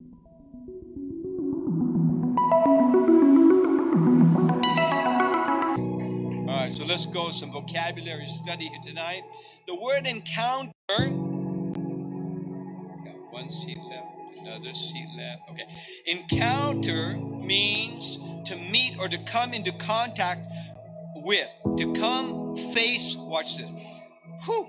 All 0.00 0.06
right, 6.46 6.72
so 6.72 6.84
let's 6.84 7.06
go 7.06 7.30
some 7.32 7.50
vocabulary 7.50 8.28
study 8.28 8.68
here 8.68 8.78
tonight. 8.84 9.22
The 9.66 9.74
word 9.74 10.06
encounter. 10.06 10.72
Got 10.88 11.08
one 13.32 13.50
seat 13.50 13.78
left, 13.90 14.06
another 14.40 14.72
seat 14.72 15.08
left. 15.16 15.42
Okay. 15.50 15.66
Encounter 16.06 17.16
means 17.16 18.18
to 18.44 18.54
meet 18.70 18.96
or 19.00 19.08
to 19.08 19.18
come 19.24 19.52
into 19.52 19.72
contact 19.72 20.42
with, 21.16 21.50
to 21.76 21.92
come 21.94 22.56
face, 22.72 23.16
watch 23.16 23.56
this. 23.56 23.72
Whew, 24.44 24.68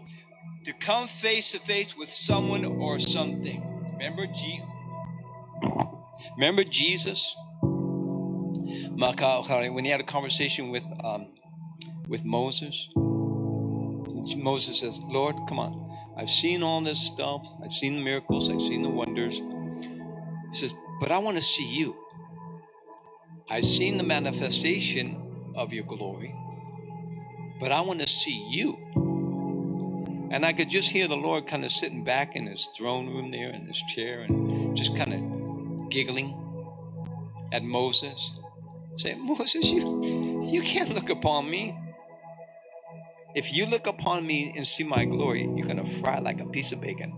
to 0.66 0.74
come 0.74 1.08
face 1.08 1.52
to 1.52 1.60
face 1.60 1.96
with 1.96 2.10
someone 2.10 2.66
or 2.66 2.98
something. 2.98 3.64
Remember 3.94 4.26
G 4.26 4.64
Remember 6.36 6.64
Jesus? 6.64 7.36
When 8.98 9.86
he 9.86 9.92
had 9.92 10.00
a 10.00 10.04
conversation 10.04 10.70
with 10.70 10.84
um, 11.04 11.34
with 12.08 12.26
Moses, 12.26 12.90
Moses 14.36 14.80
says, 14.80 15.00
Lord, 15.04 15.36
come 15.48 15.60
on. 15.60 15.90
I've 16.18 16.30
seen 16.30 16.64
all 16.64 16.82
this 16.82 17.00
stuff. 17.00 17.48
I've 17.64 17.72
seen 17.72 17.96
the 17.96 18.02
miracles. 18.04 18.50
I've 18.50 18.62
seen 18.62 18.84
the 18.84 18.90
wonders. 18.90 19.42
He 20.52 20.58
says, 20.58 20.74
but 21.00 21.12
I 21.12 21.20
want 21.20 21.38
to 21.38 21.44
see 21.44 21.66
you. 21.66 21.96
I've 23.50 23.66
seen 23.66 23.98
the 23.98 24.04
manifestation 24.04 25.54
of 25.56 25.74
your 25.74 25.86
glory, 25.86 26.36
but 27.60 27.72
I 27.72 27.82
want 27.82 28.00
to 28.02 28.08
see 28.08 28.48
you. 28.50 28.78
And 30.32 30.46
I 30.46 30.54
could 30.54 30.70
just 30.70 30.90
hear 30.90 31.08
the 31.08 31.18
Lord 31.18 31.48
kind 31.48 31.66
of 31.66 31.72
sitting 31.72 32.04
back 32.04 32.36
in 32.36 32.46
his 32.46 32.70
throne 32.78 33.08
room 33.08 33.32
there 33.32 33.50
in 33.50 33.66
his 33.66 33.82
chair 33.96 34.22
and 34.22 34.78
just 34.78 34.96
kind 34.96 35.14
of 35.14 35.20
giggling 35.90 36.36
at 37.52 37.64
Moses. 37.64 38.40
Saying, 38.96 39.26
Moses, 39.26 39.72
you, 39.72 40.46
you 40.46 40.62
can't 40.62 40.94
look 40.94 41.10
upon 41.10 41.50
me. 41.50 41.78
If 43.36 43.54
you 43.54 43.66
look 43.66 43.88
upon 43.88 44.26
me 44.26 44.54
and 44.56 44.66
see 44.66 44.84
my 44.84 45.06
glory, 45.06 45.44
you're 45.44 45.68
going 45.68 45.84
to 45.84 46.02
fry 46.02 46.20
like 46.20 46.42
a 46.42 46.46
piece 46.46 46.72
of 46.72 46.82
bacon. 46.82 47.16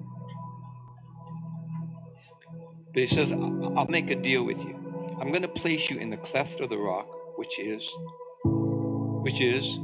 But 2.94 3.00
he 3.00 3.06
says, 3.06 3.32
I'll 3.32 3.88
make 3.88 4.10
a 4.12 4.16
deal 4.16 4.44
with 4.44 4.64
you. 4.66 4.76
I'm 5.20 5.30
going 5.30 5.44
to 5.44 5.48
place 5.48 5.90
you 5.90 5.98
in 5.98 6.10
the 6.10 6.18
cleft 6.18 6.60
of 6.60 6.70
the 6.70 6.78
rock, 6.78 7.08
which 7.38 7.58
is, 7.58 7.90
which 8.44 9.40
is, 9.40 9.78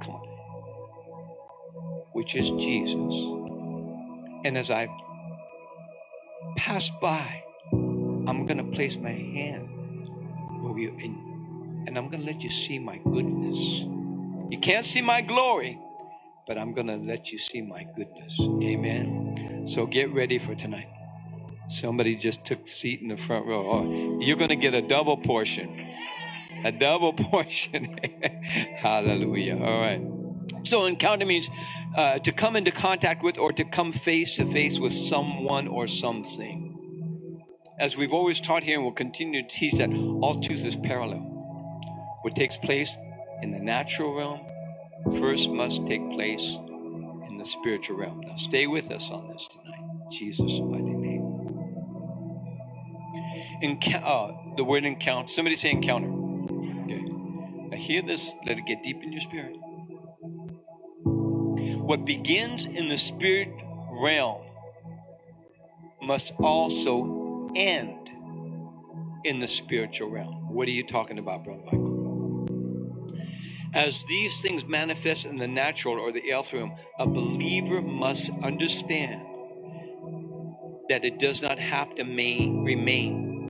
come 0.00 0.14
on, 0.14 0.26
which 2.12 2.34
is 2.34 2.50
Jesus. 2.52 3.14
And 4.44 4.56
as 4.56 4.70
I 4.70 4.88
pass 6.56 6.90
by, 7.00 7.44
I'm 7.72 8.46
going 8.46 8.58
to 8.58 8.64
place 8.64 8.96
my 8.96 9.10
hand 9.10 9.68
over 10.62 10.78
you 10.78 10.90
and, 11.00 11.88
and 11.88 11.98
I'm 11.98 12.08
going 12.08 12.20
to 12.20 12.26
let 12.26 12.42
you 12.42 12.50
see 12.50 12.78
my 12.78 12.98
goodness. 12.98 13.84
You 14.50 14.58
can't 14.60 14.84
see 14.84 15.02
my 15.02 15.22
glory, 15.22 15.78
but 16.46 16.58
I'm 16.58 16.72
going 16.72 16.86
to 16.88 16.96
let 16.96 17.32
you 17.32 17.38
see 17.38 17.62
my 17.62 17.86
goodness. 17.96 18.40
Amen. 18.40 19.66
So 19.66 19.86
get 19.86 20.10
ready 20.10 20.38
for 20.38 20.54
tonight. 20.54 20.88
Somebody 21.68 22.16
just 22.16 22.44
took 22.44 22.66
seat 22.66 23.00
in 23.00 23.08
the 23.08 23.16
front 23.16 23.46
row. 23.46 23.66
Oh, 23.66 24.20
you're 24.20 24.36
going 24.36 24.50
to 24.50 24.56
get 24.56 24.74
a 24.74 24.82
double 24.82 25.16
portion. 25.16 25.86
A 26.64 26.72
double 26.72 27.12
portion. 27.30 27.98
Hallelujah. 28.76 29.56
All 29.56 29.80
right. 29.80 30.11
So, 30.64 30.86
encounter 30.86 31.26
means 31.26 31.50
uh, 31.96 32.18
to 32.20 32.32
come 32.32 32.56
into 32.56 32.70
contact 32.70 33.22
with 33.22 33.38
or 33.38 33.52
to 33.52 33.64
come 33.64 33.92
face 33.92 34.36
to 34.36 34.46
face 34.46 34.78
with 34.78 34.92
someone 34.92 35.66
or 35.68 35.86
something. 35.86 36.68
As 37.78 37.96
we've 37.96 38.12
always 38.12 38.40
taught 38.40 38.62
here 38.62 38.76
and 38.76 38.84
will 38.84 38.92
continue 38.92 39.42
to 39.42 39.48
teach 39.48 39.74
that 39.74 39.90
all 39.90 40.40
truth 40.40 40.64
is 40.64 40.76
parallel. 40.76 41.20
What 42.22 42.36
takes 42.36 42.56
place 42.56 42.96
in 43.42 43.50
the 43.50 43.58
natural 43.58 44.14
realm 44.14 44.40
first 45.18 45.50
must 45.50 45.86
take 45.86 46.08
place 46.10 46.58
in 47.28 47.38
the 47.38 47.44
spiritual 47.44 47.96
realm. 47.96 48.20
Now, 48.20 48.36
stay 48.36 48.68
with 48.68 48.90
us 48.92 49.10
on 49.10 49.26
this 49.28 49.48
tonight. 49.48 49.82
Jesus' 50.10 50.60
mighty 50.60 50.94
name. 50.94 51.52
Enca- 53.62 54.02
uh, 54.04 54.54
the 54.56 54.64
word 54.64 54.84
encounter. 54.84 55.28
Somebody 55.28 55.56
say 55.56 55.72
encounter. 55.72 56.08
Okay. 56.84 57.04
Now, 57.68 57.76
hear 57.76 58.02
this. 58.02 58.32
Let 58.46 58.58
it 58.58 58.66
get 58.66 58.82
deep 58.82 59.02
in 59.02 59.12
your 59.12 59.20
spirit. 59.20 59.56
What 61.82 62.04
begins 62.06 62.64
in 62.64 62.88
the 62.88 62.96
spirit 62.96 63.50
realm 63.90 64.42
must 66.00 66.32
also 66.38 67.50
end 67.56 68.10
in 69.24 69.40
the 69.40 69.48
spiritual 69.48 70.08
realm. 70.08 70.52
What 70.54 70.68
are 70.68 70.72
you 70.72 70.84
talking 70.84 71.18
about, 71.18 71.44
Brother 71.44 71.62
Michael? 71.64 72.02
As 73.74 74.04
these 74.04 74.40
things 74.42 74.64
manifest 74.66 75.26
in 75.26 75.38
the 75.38 75.48
natural 75.48 75.98
or 75.98 76.12
the 76.12 76.32
earth 76.32 76.52
realm, 76.52 76.76
a 76.98 77.06
believer 77.06 77.82
must 77.82 78.30
understand 78.42 79.26
that 80.88 81.04
it 81.04 81.18
does 81.18 81.42
not 81.42 81.58
have 81.58 81.94
to 81.96 82.04
main, 82.04 82.64
remain, 82.64 83.48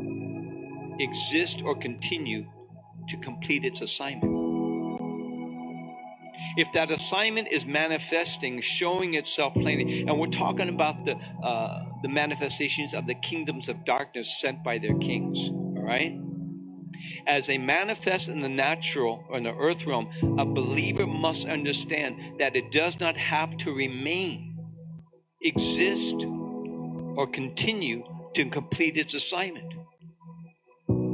exist, 1.00 1.62
or 1.64 1.74
continue 1.76 2.46
to 3.08 3.16
complete 3.18 3.64
its 3.64 3.82
assignment. 3.82 4.31
If 6.56 6.72
that 6.72 6.90
assignment 6.90 7.48
is 7.48 7.66
manifesting, 7.66 8.60
showing 8.60 9.14
itself 9.14 9.54
plainly, 9.54 10.02
and 10.02 10.18
we're 10.18 10.26
talking 10.26 10.68
about 10.68 11.06
the 11.06 11.18
uh, 11.42 11.84
the 12.02 12.08
manifestations 12.08 12.94
of 12.94 13.06
the 13.06 13.14
kingdoms 13.14 13.68
of 13.68 13.84
darkness 13.84 14.40
sent 14.40 14.62
by 14.62 14.78
their 14.78 14.96
kings, 14.98 15.48
all 15.50 15.82
right? 15.82 16.18
As 17.26 17.46
they 17.46 17.58
manifest 17.58 18.28
in 18.28 18.42
the 18.42 18.48
natural 18.48 19.24
or 19.28 19.38
in 19.38 19.44
the 19.44 19.54
earth 19.54 19.86
realm, 19.86 20.08
a 20.38 20.44
believer 20.44 21.06
must 21.06 21.48
understand 21.48 22.38
that 22.38 22.54
it 22.56 22.70
does 22.70 23.00
not 23.00 23.16
have 23.16 23.56
to 23.58 23.74
remain, 23.74 24.58
exist, 25.40 26.24
or 26.24 27.26
continue 27.26 28.04
to 28.34 28.44
complete 28.46 28.96
its 28.96 29.14
assignment. 29.14 29.74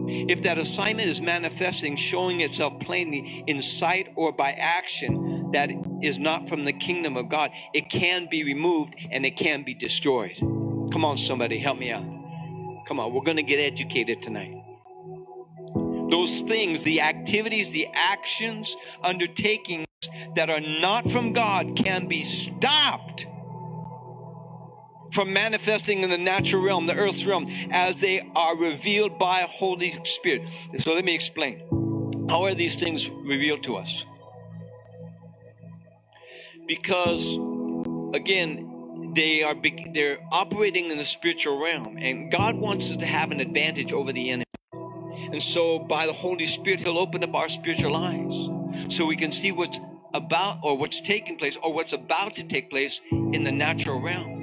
If 0.09 0.43
that 0.43 0.59
assignment 0.59 1.09
is 1.09 1.21
manifesting, 1.21 1.97
showing 1.97 2.41
itself 2.41 2.81
plainly 2.81 3.45
in 3.47 3.63
sight 3.63 4.13
or 4.17 4.33
by 4.33 4.53
action 4.53 5.51
that 5.53 5.71
is 6.03 6.19
not 6.19 6.49
from 6.49 6.65
the 6.65 6.73
kingdom 6.73 7.17
of 7.17 7.29
God, 7.29 7.51
it 7.75 7.89
can 7.89 8.27
be 8.31 8.45
removed 8.45 8.97
and 9.11 9.25
it 9.25 9.37
can 9.37 9.63
be 9.63 9.75
destroyed. 9.75 10.37
Come 10.39 11.05
on, 11.05 11.17
somebody, 11.17 11.59
help 11.59 11.79
me 11.79 11.91
out. 11.91 12.05
Come 12.87 13.01
on, 13.01 13.13
we're 13.13 13.23
going 13.23 13.37
to 13.37 13.43
get 13.43 13.61
educated 13.61 14.23
tonight 14.23 14.55
those 16.11 16.41
things, 16.41 16.85
the 16.85 17.01
activities, 17.03 17.71
the 17.71 17.87
actions, 17.95 18.75
undertakings 19.03 19.87
that 20.35 20.51
are 20.51 20.61
not 20.61 21.11
from 21.11 21.33
God 21.33 21.77
can 21.77 22.07
be 22.07 22.23
stopped 22.23 23.27
from 25.11 25.33
manifesting 25.33 26.03
in 26.03 26.11
the 26.11 26.19
natural 26.19 26.63
realm, 26.63 26.87
the 26.87 26.97
earth 26.97 27.25
realm, 27.27 27.47
as 27.71 28.01
they 28.01 28.29
are 28.35 28.57
revealed 28.57 29.19
by 29.19 29.41
Holy 29.49 29.93
Spirit. 30.05 30.49
So 30.79 30.93
let 30.93 31.05
me 31.05 31.15
explain. 31.15 31.63
How 32.29 32.45
are 32.45 32.55
these 32.55 32.77
things 32.77 33.09
revealed 33.09 33.63
to 33.65 33.77
us? 33.77 34.05
Because, 36.67 37.39
again, 38.15 39.13
they 39.15 39.43
are 39.43 39.55
they're 39.95 40.19
operating 40.31 40.91
in 40.91 40.99
the 40.99 41.05
spiritual 41.05 41.63
realm, 41.63 41.97
and 41.99 42.31
God 42.31 42.57
wants 42.57 42.91
us 42.91 42.99
to 42.99 43.07
have 43.07 43.31
an 43.31 43.41
advantage 43.41 43.93
over 43.93 44.13
the 44.13 44.31
enemy. 44.31 44.45
And 45.33 45.43
so, 45.43 45.79
by 45.79 46.07
the 46.07 46.13
Holy 46.13 46.45
Spirit, 46.45 46.81
He'll 46.81 46.99
open 46.99 47.25
up 47.25 47.35
our 47.35 47.49
spiritual 47.49 47.97
eyes 47.97 48.49
so 48.89 49.07
we 49.07 49.17
can 49.17 49.33
see 49.33 49.51
what's 49.51 49.81
about 50.13 50.59
or 50.63 50.77
what's 50.77 51.01
taking 51.01 51.37
place 51.37 51.57
or 51.57 51.73
what's 51.73 51.93
about 51.93 52.37
to 52.37 52.47
take 52.47 52.69
place 52.71 53.01
in 53.11 53.45
the 53.45 53.53
natural 53.53 54.01
realm. 54.01 54.38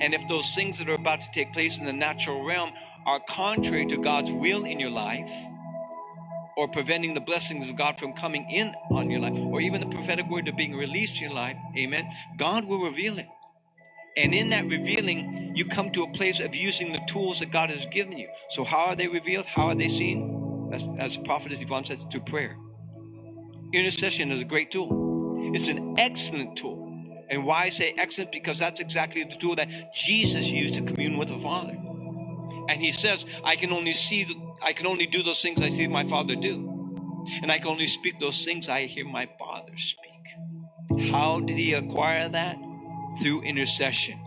And 0.00 0.14
if 0.14 0.26
those 0.28 0.54
things 0.54 0.78
that 0.78 0.88
are 0.88 0.94
about 0.94 1.20
to 1.20 1.30
take 1.32 1.52
place 1.52 1.78
in 1.78 1.84
the 1.84 1.92
natural 1.92 2.44
realm 2.44 2.70
are 3.06 3.20
contrary 3.20 3.86
to 3.86 3.96
God's 3.96 4.32
will 4.32 4.64
in 4.64 4.80
your 4.80 4.90
life, 4.90 5.30
or 6.56 6.68
preventing 6.68 7.14
the 7.14 7.20
blessings 7.20 7.70
of 7.70 7.76
God 7.76 7.98
from 7.98 8.12
coming 8.12 8.50
in 8.50 8.74
on 8.90 9.08
your 9.08 9.20
life, 9.20 9.38
or 9.38 9.60
even 9.60 9.80
the 9.80 9.88
prophetic 9.88 10.28
word 10.28 10.48
of 10.48 10.56
being 10.56 10.76
released 10.76 11.16
in 11.16 11.28
your 11.28 11.34
life, 11.34 11.56
amen, 11.76 12.08
God 12.36 12.66
will 12.66 12.84
reveal 12.84 13.18
it. 13.18 13.28
And 14.16 14.34
in 14.34 14.50
that 14.50 14.64
revealing, 14.64 15.52
you 15.54 15.64
come 15.64 15.90
to 15.92 16.02
a 16.02 16.10
place 16.10 16.40
of 16.40 16.54
using 16.54 16.92
the 16.92 17.00
tools 17.08 17.40
that 17.40 17.52
God 17.52 17.70
has 17.70 17.86
given 17.86 18.18
you. 18.18 18.28
So, 18.48 18.64
how 18.64 18.88
are 18.88 18.96
they 18.96 19.08
revealed? 19.08 19.46
How 19.46 19.68
are 19.68 19.74
they 19.74 19.88
seen? 19.88 20.68
As, 20.72 20.88
as 20.98 21.16
Prophetess 21.16 21.62
Yvonne 21.62 21.84
says, 21.84 22.04
through 22.10 22.22
prayer. 22.22 22.56
Intercession 23.72 24.30
is 24.30 24.42
a 24.42 24.44
great 24.44 24.70
tool, 24.70 25.52
it's 25.54 25.68
an 25.68 25.98
excellent 25.98 26.56
tool. 26.56 26.79
And 27.30 27.44
why 27.44 27.62
I 27.62 27.68
say 27.70 27.94
excellent? 27.96 28.32
Because 28.32 28.58
that's 28.58 28.80
exactly 28.80 29.22
the 29.22 29.36
tool 29.36 29.54
that 29.56 29.68
Jesus 29.94 30.50
used 30.50 30.74
to 30.74 30.82
commune 30.82 31.16
with 31.16 31.28
the 31.28 31.38
Father. 31.38 31.74
And 32.68 32.80
he 32.80 32.92
says, 32.92 33.24
I 33.44 33.56
can 33.56 33.72
only 33.72 33.92
see, 33.92 34.26
I 34.62 34.72
can 34.72 34.86
only 34.86 35.06
do 35.06 35.22
those 35.22 35.40
things 35.40 35.62
I 35.62 35.68
see 35.68 35.86
my 35.86 36.04
Father 36.04 36.36
do. 36.36 36.66
And 37.42 37.50
I 37.50 37.58
can 37.58 37.68
only 37.68 37.86
speak 37.86 38.18
those 38.18 38.44
things 38.44 38.68
I 38.68 38.82
hear 38.82 39.04
my 39.04 39.28
Father 39.38 39.76
speak. 39.76 41.10
How 41.10 41.40
did 41.40 41.56
he 41.56 41.74
acquire 41.74 42.28
that? 42.28 42.58
through 43.18 43.42
intercession. 43.42 44.18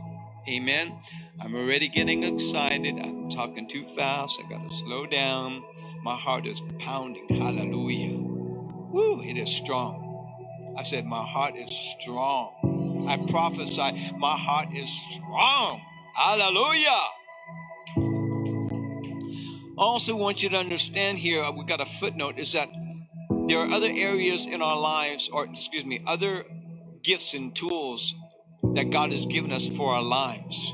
Amen. 0.48 1.00
I'm 1.40 1.56
already 1.56 1.88
getting 1.88 2.24
excited. 2.24 3.00
I'm 3.00 3.30
talking 3.30 3.68
too 3.68 3.84
fast. 3.84 4.42
I 4.44 4.50
got 4.50 4.70
to 4.70 4.76
slow 4.76 5.06
down. 5.06 5.64
My 6.04 6.16
heart 6.16 6.46
is 6.46 6.62
pounding. 6.80 7.28
Hallelujah. 7.30 8.20
Woo, 8.20 9.22
it 9.22 9.38
is 9.38 9.50
strong. 9.50 10.76
I 10.78 10.84
said, 10.84 11.06
My 11.06 11.24
heart 11.24 11.56
is 11.56 11.72
strong. 11.72 12.73
I 13.08 13.18
prophesy, 13.28 14.12
my 14.18 14.36
heart 14.38 14.68
is 14.74 14.90
strong. 14.90 15.82
Hallelujah. 16.16 17.04
I 19.76 19.82
also, 19.82 20.16
want 20.16 20.44
you 20.44 20.50
to 20.50 20.58
understand 20.58 21.18
here, 21.18 21.42
uh, 21.42 21.52
We've 21.52 21.66
got 21.66 21.82
a 21.82 21.86
footnote, 21.86 22.38
is 22.38 22.54
that 22.54 22.70
there 23.48 23.58
are 23.60 23.70
other 23.70 23.90
areas 23.92 24.46
in 24.46 24.62
our 24.62 24.80
lives, 24.80 25.30
or 25.34 25.46
excuse 25.46 25.86
me, 25.86 26.02
other 26.06 26.44
gifts 27.02 27.34
and 27.34 27.56
tools 27.56 28.14
that 28.76 28.92
God 28.92 29.12
has 29.12 29.26
given 29.26 29.52
us 29.52 29.68
for 29.68 29.90
our 29.94 30.04
lives 30.04 30.72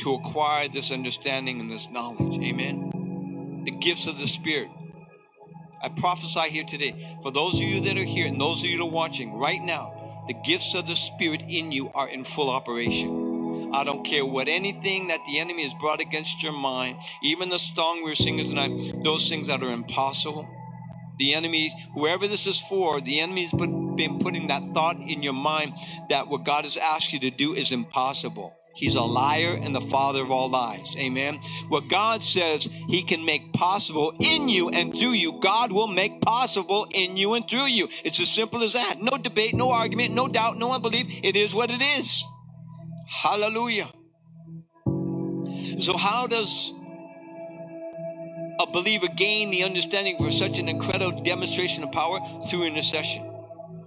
to 0.00 0.14
acquire 0.14 0.68
this 0.68 0.90
understanding 0.90 1.60
and 1.60 1.70
this 1.70 1.90
knowledge. 1.90 2.38
Amen. 2.38 3.62
The 3.64 3.72
gifts 3.72 4.06
of 4.06 4.18
the 4.18 4.26
Spirit. 4.26 4.68
I 5.82 5.88
prophesy 5.88 6.50
here 6.50 6.64
today 6.64 7.18
for 7.22 7.30
those 7.30 7.54
of 7.54 7.62
you 7.62 7.80
that 7.82 7.96
are 7.96 8.04
here 8.04 8.26
and 8.26 8.40
those 8.40 8.62
of 8.62 8.68
you 8.68 8.78
that 8.78 8.84
are 8.84 8.90
watching 8.90 9.34
right 9.34 9.62
now, 9.62 9.95
the 10.26 10.34
gifts 10.44 10.74
of 10.74 10.86
the 10.86 10.96
Spirit 10.96 11.42
in 11.48 11.72
you 11.72 11.90
are 11.94 12.08
in 12.08 12.24
full 12.24 12.50
operation. 12.50 13.70
I 13.72 13.84
don't 13.84 14.04
care 14.04 14.24
what 14.24 14.48
anything 14.48 15.08
that 15.08 15.20
the 15.26 15.38
enemy 15.38 15.64
has 15.64 15.74
brought 15.74 16.00
against 16.00 16.42
your 16.42 16.52
mind, 16.52 16.98
even 17.22 17.48
the 17.48 17.58
song 17.58 18.02
we 18.04 18.12
are 18.12 18.14
singing 18.14 18.46
tonight, 18.46 19.02
those 19.04 19.28
things 19.28 19.46
that 19.48 19.62
are 19.62 19.72
impossible. 19.72 20.48
The 21.18 21.34
enemy, 21.34 21.72
whoever 21.94 22.28
this 22.28 22.46
is 22.46 22.60
for, 22.60 23.00
the 23.00 23.20
enemy's 23.20 23.52
been 23.52 24.18
putting 24.18 24.48
that 24.48 24.62
thought 24.74 24.96
in 24.96 25.22
your 25.22 25.32
mind 25.32 25.72
that 26.10 26.28
what 26.28 26.44
God 26.44 26.64
has 26.64 26.76
asked 26.76 27.12
you 27.12 27.20
to 27.20 27.30
do 27.30 27.54
is 27.54 27.72
impossible. 27.72 28.54
He's 28.76 28.94
a 28.94 29.02
liar 29.02 29.58
and 29.60 29.74
the 29.74 29.80
father 29.80 30.20
of 30.20 30.30
all 30.30 30.50
lies. 30.50 30.94
Amen. 30.98 31.40
What 31.68 31.88
God 31.88 32.22
says 32.22 32.68
he 32.88 33.02
can 33.02 33.24
make 33.24 33.54
possible 33.54 34.14
in 34.20 34.50
you 34.50 34.68
and 34.68 34.92
through 34.92 35.12
you, 35.12 35.40
God 35.40 35.72
will 35.72 35.86
make 35.86 36.20
possible 36.20 36.86
in 36.90 37.16
you 37.16 37.32
and 37.32 37.48
through 37.48 37.66
you. 37.66 37.88
It's 38.04 38.20
as 38.20 38.28
simple 38.28 38.62
as 38.62 38.74
that. 38.74 39.00
No 39.00 39.16
debate, 39.16 39.54
no 39.54 39.70
argument, 39.70 40.12
no 40.12 40.28
doubt, 40.28 40.58
no 40.58 40.72
unbelief. 40.72 41.06
It 41.22 41.36
is 41.36 41.54
what 41.54 41.70
it 41.70 41.80
is. 41.80 42.22
Hallelujah. 43.08 43.90
So, 45.80 45.96
how 45.96 46.26
does 46.26 46.74
a 48.60 48.66
believer 48.66 49.08
gain 49.08 49.50
the 49.50 49.62
understanding 49.62 50.18
for 50.18 50.30
such 50.30 50.58
an 50.58 50.68
incredible 50.68 51.22
demonstration 51.22 51.82
of 51.82 51.92
power? 51.92 52.20
Through 52.50 52.64
intercession. 52.64 53.22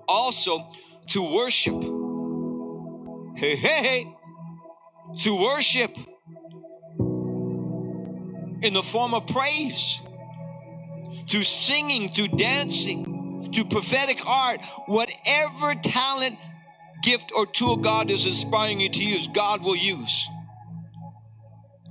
Also, 0.08 0.72
to 1.10 1.22
worship. 1.22 1.80
Hey, 3.38 3.56
hey, 3.56 3.84
hey 3.84 4.19
to 5.22 5.36
worship 5.36 5.98
in 8.62 8.74
the 8.74 8.84
form 8.84 9.14
of 9.14 9.28
praise, 9.28 10.00
to 11.28 11.44
singing, 11.44 12.10
to 12.14 12.28
dancing, 12.28 13.52
to 13.54 13.66
prophetic 13.66 14.26
art, 14.26 14.62
whatever 14.86 15.76
talent, 15.76 16.38
gift, 17.04 17.32
or 17.36 17.46
tool 17.46 17.78
God 17.78 18.12
is 18.12 18.26
inspiring 18.26 18.80
you 18.80 18.90
to 18.90 19.04
use, 19.04 19.28
God 19.28 19.62
will 19.64 19.76
use. 19.76 20.28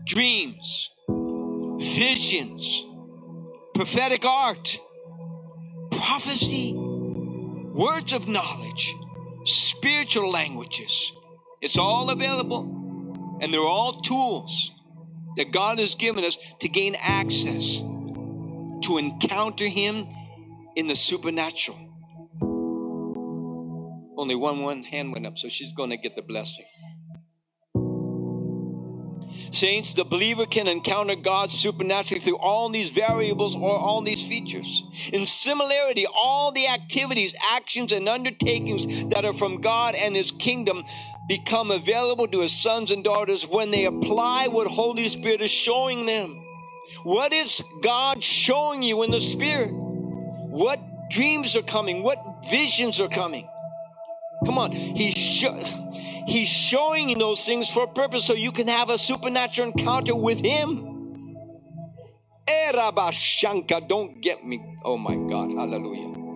Dreams, 0.04 0.90
visions, 1.78 2.86
prophetic 3.74 4.24
art, 4.24 4.78
prophecy, 5.90 6.74
words 6.76 8.12
of 8.12 8.28
knowledge, 8.28 8.94
spiritual 9.44 10.30
languages. 10.30 11.12
It's 11.60 11.78
all 11.78 12.10
available. 12.10 12.77
And 13.40 13.52
they're 13.52 13.60
all 13.60 14.00
tools 14.00 14.72
that 15.36 15.52
God 15.52 15.78
has 15.78 15.94
given 15.94 16.24
us 16.24 16.38
to 16.60 16.68
gain 16.68 16.96
access 16.98 17.78
to 18.82 18.98
encounter 18.98 19.66
Him 19.66 20.08
in 20.76 20.86
the 20.86 20.96
supernatural. 20.96 21.78
Only 24.16 24.34
one 24.34 24.62
one 24.62 24.82
hand 24.82 25.12
went 25.12 25.26
up, 25.26 25.38
so 25.38 25.48
she's 25.48 25.72
going 25.72 25.90
to 25.90 25.96
get 25.96 26.16
the 26.16 26.22
blessing. 26.22 26.64
Saints, 29.50 29.92
the 29.92 30.04
believer 30.04 30.44
can 30.44 30.66
encounter 30.66 31.14
God 31.14 31.50
supernaturally 31.50 32.20
through 32.20 32.38
all 32.38 32.68
these 32.68 32.90
variables 32.90 33.56
or 33.56 33.78
all 33.78 34.02
these 34.02 34.22
features. 34.22 34.82
In 35.12 35.26
similarity, 35.26 36.06
all 36.06 36.52
the 36.52 36.68
activities, 36.68 37.34
actions, 37.50 37.92
and 37.92 38.08
undertakings 38.08 38.86
that 39.10 39.24
are 39.24 39.32
from 39.32 39.60
God 39.60 39.94
and 39.94 40.14
His 40.14 40.32
kingdom 40.32 40.84
become 41.28 41.70
available 41.70 42.26
to 42.28 42.40
his 42.40 42.52
sons 42.52 42.90
and 42.90 43.04
daughters 43.04 43.46
when 43.46 43.70
they 43.70 43.84
apply 43.84 44.48
what 44.48 44.66
Holy 44.66 45.08
Spirit 45.08 45.42
is 45.42 45.50
showing 45.50 46.06
them. 46.06 46.44
What 47.04 47.32
is 47.32 47.62
God 47.82 48.22
showing 48.24 48.82
you 48.82 49.02
in 49.02 49.10
the 49.10 49.20
Spirit? 49.20 49.70
What 49.72 50.80
dreams 51.10 51.54
are 51.56 51.62
coming? 51.62 52.02
What 52.02 52.18
visions 52.50 53.00
are 53.00 53.08
coming? 53.08 53.48
Come 54.46 54.58
on, 54.58 54.72
he's 54.72 55.14
he's 56.26 56.48
showing 56.48 57.10
you 57.10 57.16
those 57.16 57.44
things 57.44 57.70
for 57.70 57.84
a 57.84 57.88
purpose 57.88 58.24
so 58.24 58.34
you 58.34 58.52
can 58.52 58.68
have 58.68 58.90
a 58.90 58.98
supernatural 58.98 59.68
encounter 59.72 60.16
with 60.16 60.38
him. 60.40 60.96
Eh, 62.48 62.72
Erabashanka, 62.72 63.86
Don't 63.88 64.20
get 64.22 64.44
me. 64.46 64.60
Oh 64.84 64.96
my 64.96 65.16
God, 65.16 65.50
hallelujah. 65.50 66.27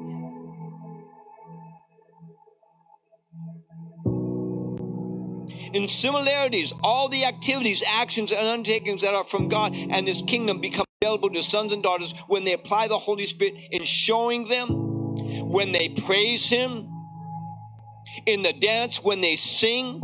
In 5.72 5.88
similarities, 5.88 6.72
all 6.82 7.08
the 7.08 7.24
activities, 7.24 7.82
actions, 7.86 8.30
and 8.30 8.46
undertakings 8.46 9.02
that 9.02 9.14
are 9.14 9.24
from 9.24 9.48
God 9.48 9.74
and 9.74 10.06
His 10.06 10.22
kingdom 10.26 10.60
become 10.60 10.84
available 11.00 11.30
to 11.30 11.42
sons 11.42 11.72
and 11.72 11.82
daughters 11.82 12.12
when 12.28 12.44
they 12.44 12.52
apply 12.52 12.88
the 12.88 12.98
Holy 12.98 13.26
Spirit 13.26 13.54
in 13.70 13.84
showing 13.84 14.48
them, 14.48 15.48
when 15.48 15.72
they 15.72 15.88
praise 15.88 16.46
Him, 16.46 16.88
in 18.26 18.42
the 18.42 18.52
dance, 18.52 19.02
when 19.02 19.20
they 19.20 19.36
sing, 19.36 20.00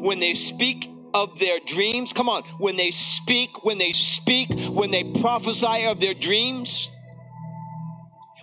when 0.00 0.20
they 0.20 0.34
speak 0.34 0.90
of 1.12 1.38
their 1.38 1.58
dreams. 1.66 2.12
Come 2.12 2.28
on, 2.28 2.42
when 2.58 2.76
they 2.76 2.90
speak, 2.92 3.64
when 3.64 3.78
they 3.78 3.92
speak, 3.92 4.50
when 4.70 4.90
they 4.90 5.04
prophesy 5.20 5.86
of 5.86 6.00
their 6.00 6.14
dreams, 6.14 6.88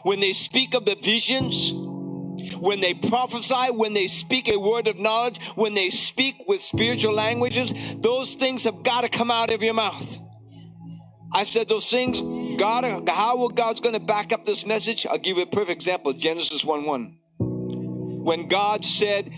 when 0.04 0.20
they 0.20 0.34
speak 0.34 0.74
of 0.74 0.86
the 0.86 0.96
visions 0.96 1.72
when 2.60 2.82
they 2.82 2.94
prophesy, 2.94 3.72
when 3.72 3.94
they 3.94 4.08
speak 4.08 4.50
a 4.50 4.58
word 4.58 4.88
of 4.88 5.00
knowledge, 5.00 5.40
when 5.56 5.74
they 5.74 5.90
speak 5.90 6.44
with 6.48 6.62
spiritual 6.62 7.14
languages, 7.14 7.74
those 7.98 8.34
things 8.34 8.64
have 8.64 8.84
got 8.84 9.02
to 9.02 9.10
come 9.10 9.32
out 9.32 9.52
of 9.52 9.64
your 9.64 9.74
mouth. 9.74 10.20
I 11.32 11.44
said 11.44 11.68
those 11.68 11.90
things, 11.90 12.22
God, 12.60 13.10
how 13.10 13.38
will 13.38 13.50
God's 13.50 13.80
going 13.80 13.94
to 13.94 14.00
back 14.00 14.32
up 14.32 14.46
this 14.46 14.66
message? 14.66 15.06
I'll 15.08 15.18
give 15.18 15.38
you 15.38 15.44
a 15.44 15.48
perfect 15.48 15.72
example 15.72 16.14
Genesis 16.14 16.64
1 16.64 16.86
1. 16.86 17.18
When 18.24 18.48
God 18.48 18.86
said, 18.86 19.32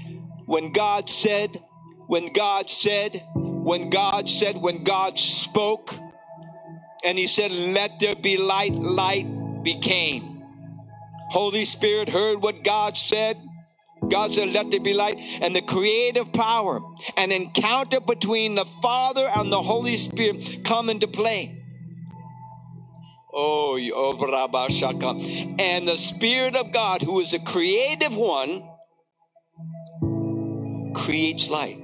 when 0.45 0.74
God 0.74 1.10
said, 1.10 1.62
when 2.07 2.34
God 2.34 2.69
said, 2.69 3.24
when 3.34 3.89
God 3.89 4.29
said, 4.29 4.57
when 4.57 4.84
God 4.84 5.17
spoke, 5.17 5.93
and 7.03 7.17
He 7.17 7.27
said, 7.27 7.51
Let 7.51 8.00
there 8.00 8.15
be 8.15 8.38
light, 8.38 8.74
light 8.74 9.63
became. 9.63 10.35
Holy 11.29 11.65
Spirit 11.65 12.10
heard 12.10 12.41
what 12.41 12.63
God 12.63 12.98
said. 12.98 13.38
God 14.10 14.32
said, 14.32 14.50
Let 14.50 14.72
there 14.72 14.79
be 14.79 14.94
light. 14.94 15.17
And 15.41 15.55
the 15.55 15.62
creative 15.62 16.32
power, 16.32 16.82
an 17.17 17.32
encounter 17.32 18.00
between 18.00 18.55
the 18.55 18.65
Father 18.82 19.27
and 19.36 19.51
the 19.51 19.62
Holy 19.62 19.98
Spirit 19.98 20.63
come 20.63 20.89
into 20.89 21.08
play. 21.08 21.62
Oh, 23.38 23.77
Shaka. 24.70 25.10
and 25.60 25.88
the 25.88 25.98
Spirit 25.98 26.55
of 26.55 26.72
God, 26.72 27.01
who 27.01 27.20
is 27.20 27.34
a 27.34 27.39
creative 27.39 28.15
one, 28.15 28.63
creates 30.94 31.50
light. 31.50 31.82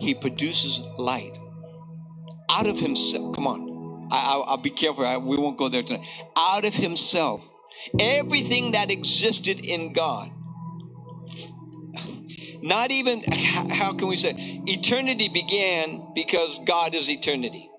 He 0.00 0.14
produces 0.14 0.80
light 0.98 1.32
out 2.50 2.66
of 2.66 2.78
himself. 2.78 3.34
Come 3.34 3.46
on, 3.46 4.08
I, 4.10 4.36
will 4.36 4.56
be 4.58 4.70
careful. 4.70 5.06
I, 5.06 5.16
we 5.16 5.38
won't 5.38 5.56
go 5.56 5.68
there 5.68 5.82
tonight. 5.82 6.06
Out 6.36 6.64
of 6.64 6.74
himself, 6.74 7.46
Everything 7.98 8.72
that 8.72 8.90
existed 8.90 9.60
in 9.60 9.92
God. 9.92 10.30
Not 12.62 12.90
even, 12.90 13.22
how 13.22 13.92
can 13.94 14.08
we 14.08 14.16
say, 14.16 14.34
eternity 14.66 15.28
began 15.28 16.12
because 16.14 16.58
God 16.66 16.94
is 16.94 17.08
eternity. 17.08 17.70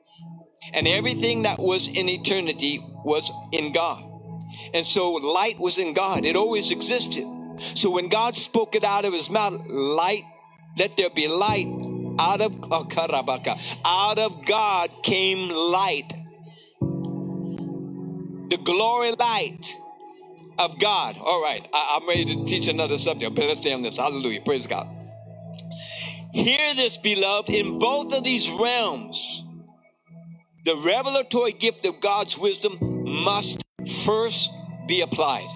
And 0.74 0.88
everything 0.88 1.44
that 1.44 1.60
was 1.60 1.88
in 1.88 2.10
eternity 2.10 2.80
was 3.04 3.32
in 3.52 3.72
God. 3.74 4.04
And 4.74 4.86
so 4.86 5.12
light 5.12 5.60
was 5.60 5.78
in 5.78 5.94
God, 5.94 6.26
it 6.26 6.36
always 6.36 6.72
existed. 6.72 7.26
So 7.76 7.92
when 7.92 8.10
God 8.10 8.38
spoke 8.38 8.76
it 8.76 8.84
out 8.84 9.06
of 9.06 9.14
his 9.14 9.30
mouth, 9.30 9.66
light, 9.68 10.24
let 10.78 10.98
there 10.98 11.10
be 11.10 11.28
light, 11.28 11.68
out 12.20 12.42
of 12.42 12.72
uh, 12.72 13.56
out 13.86 14.20
of 14.20 14.46
God 14.46 14.90
came 15.04 15.50
light. 15.50 16.14
The 18.50 18.58
glory 18.58 19.12
light 19.12 19.76
of 20.58 20.80
God. 20.80 21.18
All 21.18 21.42
right, 21.42 21.68
I, 21.74 22.00
am 22.02 22.08
ready 22.08 22.26
to 22.26 22.46
teach 22.46 22.68
another 22.68 22.98
subject, 22.98 23.36
but 23.36 23.46
let's 23.46 23.60
stay 23.60 23.74
on 23.74 23.82
this. 23.82 23.98
Hallelujah. 23.98 24.42
Praise 24.42 24.68
God. 24.68 24.88
Hear 26.34 26.74
this, 26.76 26.98
beloved, 26.98 27.50
in 27.50 27.78
both 27.78 28.14
of 28.14 28.24
these 28.24 28.50
realms, 28.50 29.44
the 30.64 30.76
revelatory 30.76 31.52
gift 31.52 31.86
of 31.86 32.00
God's 32.00 32.38
wisdom 32.38 32.78
must 33.04 33.62
first 34.06 34.50
be 34.88 35.02
applied. 35.02 35.50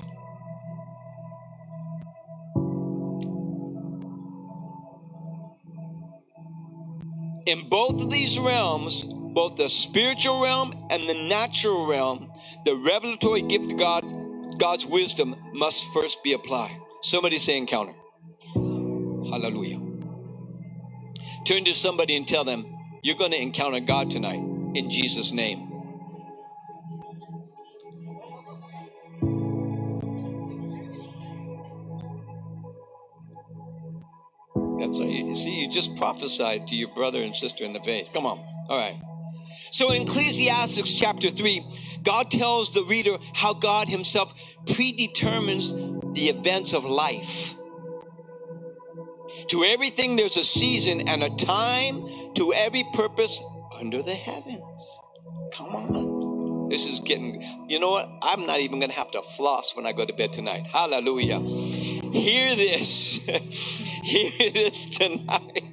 In 7.45 7.69
both 7.69 8.01
of 8.01 8.09
these 8.09 8.39
realms, 8.39 9.03
both 9.03 9.57
the 9.57 9.69
spiritual 9.69 10.41
realm 10.41 10.87
and 10.89 11.07
the 11.07 11.13
natural 11.13 11.85
realm, 11.85 12.31
the 12.65 12.75
revelatory 12.75 13.43
gift 13.43 13.71
of 13.71 13.77
God, 13.77 14.03
God's 14.57 14.85
wisdom 14.85 15.35
must 15.53 15.85
first 15.93 16.23
be 16.23 16.33
applied. 16.33 16.79
Somebody 17.01 17.39
say 17.39 17.57
encounter. 17.57 17.93
Hallelujah. 18.53 19.81
Turn 21.45 21.65
to 21.65 21.73
somebody 21.73 22.15
and 22.15 22.27
tell 22.27 22.43
them, 22.43 22.65
You're 23.03 23.15
going 23.17 23.31
to 23.31 23.41
encounter 23.41 23.79
God 23.79 24.09
tonight 24.09 24.39
in 24.75 24.89
Jesus' 24.89 25.31
name. 25.31 25.71
That's 34.79 34.99
all 34.99 35.07
you 35.07 35.35
see, 35.35 35.61
you 35.61 35.69
just 35.71 35.95
prophesied 35.95 36.67
to 36.67 36.75
your 36.75 36.93
brother 36.93 37.21
and 37.21 37.35
sister 37.35 37.63
in 37.63 37.73
the 37.73 37.79
faith. 37.81 38.09
Come 38.13 38.25
on. 38.25 38.39
All 38.69 38.77
right. 38.77 39.01
So 39.75 39.91
in 39.91 40.03
Ecclesiastes 40.03 40.97
chapter 40.97 41.29
3, 41.29 41.99
God 42.01 42.31
tells 42.31 42.71
the 42.71 42.85
reader 42.85 43.17
how 43.33 43.53
God 43.53 43.89
Himself 43.89 44.33
predetermines 44.65 45.73
the 46.13 46.29
events 46.29 46.71
of 46.71 46.85
life. 46.85 47.55
To 49.49 49.65
everything, 49.65 50.15
there's 50.15 50.37
a 50.37 50.45
season 50.45 51.09
and 51.09 51.21
a 51.21 51.29
time 51.35 52.07
to 52.35 52.53
every 52.53 52.85
purpose 52.93 53.41
under 53.77 54.01
the 54.01 54.13
heavens. 54.13 54.99
Come 55.51 55.67
on. 55.67 56.69
This 56.69 56.87
is 56.87 57.01
getting, 57.01 57.41
you 57.67 57.77
know 57.77 57.91
what? 57.91 58.09
I'm 58.21 58.45
not 58.45 58.61
even 58.61 58.79
going 58.79 58.91
to 58.91 58.97
have 58.97 59.11
to 59.11 59.23
floss 59.35 59.75
when 59.75 59.85
I 59.85 59.91
go 59.91 60.05
to 60.05 60.13
bed 60.13 60.31
tonight. 60.31 60.67
Hallelujah. 60.67 61.41
Hear 61.41 62.55
this. 62.55 63.19
Hear 64.05 64.51
this 64.53 64.85
tonight. 64.85 65.65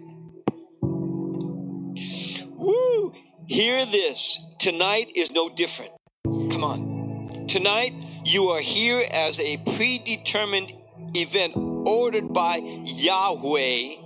Woo. 2.57 3.15
Hear 3.49 3.85
this. 3.85 4.39
Tonight 4.61 5.11
is 5.17 5.31
no 5.33 5.49
different. 5.49 5.91
Come 6.25 6.63
on. 6.63 7.47
Tonight, 7.49 7.93
you 8.25 8.49
are 8.51 8.61
here 8.61 9.05
as 9.11 9.41
a 9.41 9.57
predetermined 9.77 10.73
event 11.15 11.55
ordered 11.57 12.33
by 12.33 12.59
Yahweh, 12.59 13.97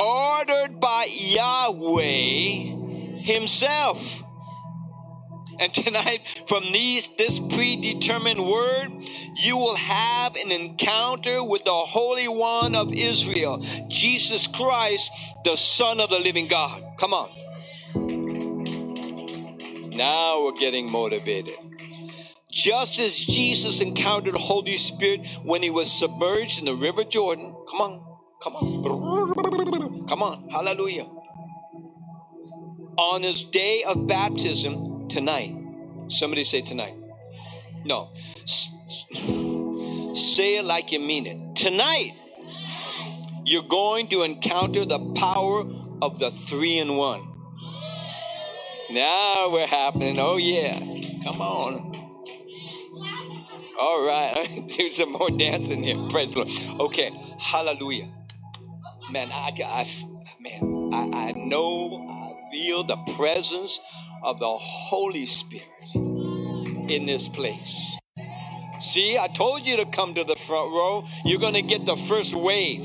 ordered 0.00 0.80
by 0.80 1.08
Yahweh 1.10 2.74
Himself. 3.22 4.22
And 5.60 5.74
tonight, 5.74 6.20
from 6.46 6.64
these 6.72 7.08
this 7.18 7.38
predetermined 7.38 8.44
word, 8.46 8.88
you 9.36 9.58
will 9.58 9.76
have 9.76 10.36
an 10.36 10.50
encounter 10.52 11.44
with 11.44 11.64
the 11.64 11.70
Holy 11.70 12.28
One 12.28 12.74
of 12.74 12.92
Israel, 12.94 13.62
Jesus 13.88 14.46
Christ, 14.46 15.10
the 15.44 15.56
Son 15.56 16.00
of 16.00 16.08
the 16.08 16.18
living 16.18 16.48
God. 16.48 16.82
Come 16.96 17.12
on. 17.12 17.28
Now 19.98 20.44
we're 20.44 20.52
getting 20.52 20.88
motivated. 20.92 21.56
Just 22.52 23.00
as 23.00 23.18
Jesus 23.18 23.80
encountered 23.80 24.34
the 24.34 24.38
Holy 24.38 24.78
Spirit 24.78 25.26
when 25.42 25.60
he 25.60 25.70
was 25.70 25.90
submerged 25.90 26.60
in 26.60 26.66
the 26.66 26.74
River 26.76 27.02
Jordan. 27.02 27.52
Come 27.68 27.80
on, 27.80 28.18
come 28.40 28.54
on, 28.54 30.06
come 30.06 30.22
on, 30.22 30.48
hallelujah. 30.50 31.02
On 32.96 33.24
his 33.24 33.42
day 33.42 33.82
of 33.82 34.06
baptism 34.06 35.08
tonight. 35.08 35.56
Somebody 36.06 36.44
say 36.44 36.62
tonight. 36.62 36.94
No. 37.84 38.12
Say 40.14 40.58
it 40.58 40.64
like 40.64 40.92
you 40.92 41.00
mean 41.00 41.26
it. 41.26 41.56
Tonight, 41.56 42.12
you're 43.44 43.64
going 43.64 44.06
to 44.10 44.22
encounter 44.22 44.84
the 44.84 45.00
power 45.16 45.66
of 46.00 46.20
the 46.20 46.30
three 46.30 46.78
in 46.78 46.94
one. 46.94 47.37
Now 48.90 49.50
we're 49.52 49.66
happening. 49.66 50.18
Oh, 50.18 50.36
yeah. 50.36 50.78
Come 51.22 51.40
on. 51.40 51.88
All 53.78 54.04
right, 54.04 54.66
do 54.76 54.88
some 54.90 55.12
more 55.12 55.30
dancing 55.30 55.84
here. 55.84 56.08
Praise 56.10 56.32
the 56.32 56.38
Lord. 56.44 56.80
Okay, 56.80 57.12
hallelujah. 57.38 58.08
Man, 59.12 59.28
I, 59.30 59.52
I 59.64 59.88
man, 60.40 60.90
I, 60.92 61.28
I 61.28 61.32
know, 61.32 62.08
I 62.10 62.50
feel 62.50 62.82
the 62.82 62.96
presence 63.14 63.78
of 64.24 64.40
the 64.40 64.48
Holy 64.48 65.26
Spirit 65.26 65.94
in 65.94 67.06
this 67.06 67.28
place. 67.28 67.96
See, 68.80 69.16
I 69.16 69.28
told 69.28 69.64
you 69.64 69.76
to 69.76 69.86
come 69.86 70.14
to 70.14 70.24
the 70.24 70.36
front 70.36 70.72
row. 70.72 71.04
You're 71.24 71.40
going 71.40 71.54
to 71.54 71.62
get 71.62 71.86
the 71.86 71.96
first 71.96 72.34
wave. 72.34 72.84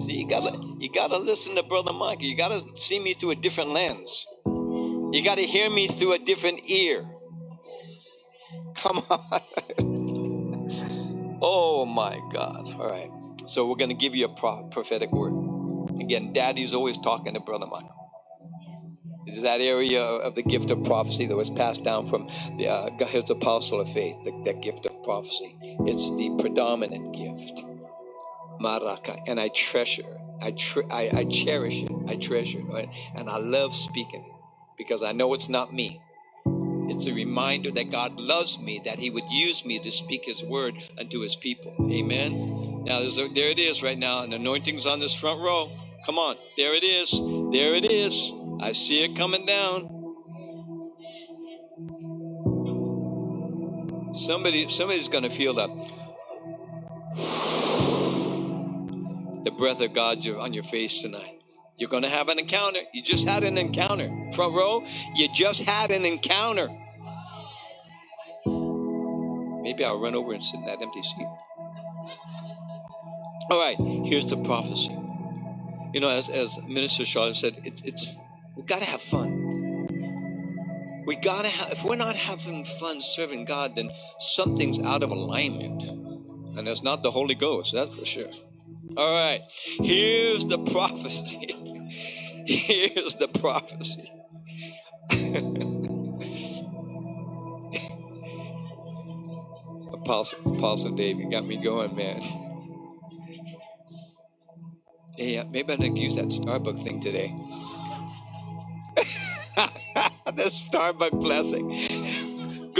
See, 0.00 0.14
you 0.14 0.26
got 0.28 0.44
you 0.82 0.90
got 0.90 1.10
to 1.10 1.16
listen 1.16 1.54
to 1.54 1.62
Brother 1.62 1.92
Mike. 1.92 2.22
You 2.22 2.36
got 2.36 2.50
to 2.50 2.76
see 2.76 2.98
me 2.98 3.14
through 3.14 3.30
a 3.30 3.36
different 3.36 3.70
lens. 3.70 4.26
You 4.44 5.22
got 5.22 5.36
to 5.36 5.44
hear 5.44 5.70
me 5.70 5.86
through 5.86 6.14
a 6.14 6.18
different 6.18 6.68
ear. 6.68 7.04
Come 8.76 9.00
on. 9.08 9.40
oh 11.40 11.86
my 11.86 12.18
God. 12.32 12.72
All 12.72 12.90
right. 12.90 13.10
So 13.46 13.68
we're 13.68 13.76
going 13.76 13.90
to 13.90 13.96
give 13.96 14.16
you 14.16 14.26
a 14.26 14.68
prophetic 14.70 15.12
word. 15.12 15.34
Again, 16.00 16.32
Daddy's 16.32 16.74
always 16.74 16.98
talking 16.98 17.34
to 17.34 17.40
Brother 17.40 17.66
Michael. 17.66 18.10
It 19.28 19.36
is 19.36 19.42
that 19.42 19.60
area 19.60 20.02
of 20.02 20.34
the 20.34 20.42
gift 20.42 20.72
of 20.72 20.82
prophecy 20.82 21.26
that 21.26 21.36
was 21.36 21.50
passed 21.50 21.84
down 21.84 22.06
from 22.06 22.28
the, 22.58 22.66
uh, 22.66 23.06
his 23.06 23.30
apostle 23.30 23.80
of 23.80 23.92
faith, 23.92 24.16
the, 24.24 24.32
that 24.46 24.60
gift 24.60 24.84
of 24.86 25.00
prophecy. 25.04 25.56
It's 25.86 26.10
the 26.16 26.36
predominant 26.40 27.14
gift. 27.14 27.62
Maraka. 28.60 29.20
And 29.26 29.40
I 29.40 29.48
treasure, 29.48 30.16
I, 30.42 30.54
I, 30.90 31.10
I 31.20 31.24
cherish 31.24 31.82
it, 31.82 31.92
I 32.08 32.16
treasure 32.16 32.62
it, 32.76 32.88
and 33.14 33.30
I 33.30 33.38
love 33.38 33.74
speaking 33.74 34.24
it 34.24 34.32
because 34.76 35.02
I 35.02 35.12
know 35.12 35.32
it's 35.34 35.48
not 35.48 35.72
me. 35.72 36.00
It's 36.88 37.06
a 37.06 37.14
reminder 37.14 37.70
that 37.70 37.90
God 37.90 38.20
loves 38.20 38.58
me, 38.58 38.82
that 38.84 38.98
He 38.98 39.08
would 39.08 39.30
use 39.30 39.64
me 39.64 39.78
to 39.78 39.90
speak 39.90 40.24
His 40.24 40.42
word 40.42 40.74
unto 40.98 41.20
His 41.20 41.36
people. 41.36 41.74
Amen. 41.90 42.82
Now, 42.84 42.98
a, 42.98 43.28
there 43.28 43.50
it 43.50 43.60
is 43.60 43.82
right 43.82 43.98
now, 43.98 44.22
An 44.22 44.32
anointing's 44.32 44.84
on 44.84 44.98
this 44.98 45.14
front 45.14 45.40
row. 45.40 45.70
Come 46.04 46.18
on, 46.18 46.36
there 46.56 46.74
it 46.74 46.82
is. 46.82 47.10
There 47.52 47.74
it 47.74 47.84
is. 47.84 48.32
I 48.60 48.72
see 48.72 49.04
it 49.04 49.16
coming 49.16 49.46
down. 49.46 49.88
Somebody, 54.12 54.68
somebody's 54.68 55.08
going 55.08 55.24
to 55.24 55.30
feel 55.30 55.54
the 55.54 55.68
the 59.44 59.50
breath 59.50 59.80
of 59.80 59.92
God 59.92 60.26
on 60.28 60.52
your 60.52 60.64
face 60.64 61.02
tonight. 61.02 61.40
You're 61.76 61.90
going 61.90 62.02
to 62.02 62.08
have 62.08 62.28
an 62.28 62.38
encounter. 62.38 62.80
You 62.92 63.02
just 63.02 63.28
had 63.28 63.44
an 63.44 63.58
encounter. 63.58 64.08
Front 64.34 64.54
row, 64.54 64.84
you 65.14 65.28
just 65.32 65.62
had 65.62 65.90
an 65.90 66.04
encounter. 66.04 66.68
Maybe 69.62 69.84
I'll 69.84 70.00
run 70.00 70.14
over 70.14 70.32
and 70.32 70.44
sit 70.44 70.58
in 70.60 70.66
that 70.66 70.82
empty 70.82 71.02
seat. 71.02 71.28
All 73.50 73.62
right, 73.62 73.76
here's 74.06 74.26
the 74.26 74.36
prophecy. 74.42 74.96
You 75.92 76.00
know, 76.00 76.08
as, 76.08 76.28
as 76.30 76.58
Minister 76.66 77.04
Charlotte 77.04 77.36
said, 77.36 77.60
it's, 77.64 77.82
it's 77.82 78.08
we 78.56 78.62
got 78.62 78.80
to 78.80 78.86
have 78.86 79.02
fun. 79.02 79.42
We 81.06 81.16
got 81.16 81.44
to 81.44 81.50
have, 81.50 81.72
if 81.72 81.84
we're 81.84 81.96
not 81.96 82.14
having 82.14 82.64
fun 82.64 83.02
serving 83.02 83.44
God, 83.44 83.76
then 83.76 83.90
something's 84.18 84.78
out 84.80 85.02
of 85.02 85.10
alignment. 85.10 85.82
And 86.56 86.66
that's 86.66 86.82
not 86.82 87.02
the 87.02 87.10
Holy 87.10 87.34
Ghost, 87.34 87.72
that's 87.72 87.94
for 87.94 88.04
sure. 88.04 88.30
All 88.96 89.12
right, 89.12 89.40
here's 89.80 90.44
the 90.44 90.58
prophecy. 90.58 91.48
Here's 92.46 93.14
the 93.14 93.28
prophecy. 93.28 94.12
Apostle, 99.92 100.56
Apostle 100.56 100.90
David 100.96 101.30
got 101.30 101.46
me 101.46 101.56
going, 101.56 101.94
man. 101.96 102.20
Yeah, 105.16 105.44
maybe 105.44 105.72
I 105.72 105.76
can 105.76 105.96
use 105.96 106.16
that 106.16 106.26
Starbucks 106.26 106.82
thing 106.82 107.00
today. 107.00 107.34
the 109.56 110.50
Starbucks 110.50 111.20
blessing. 111.20 111.70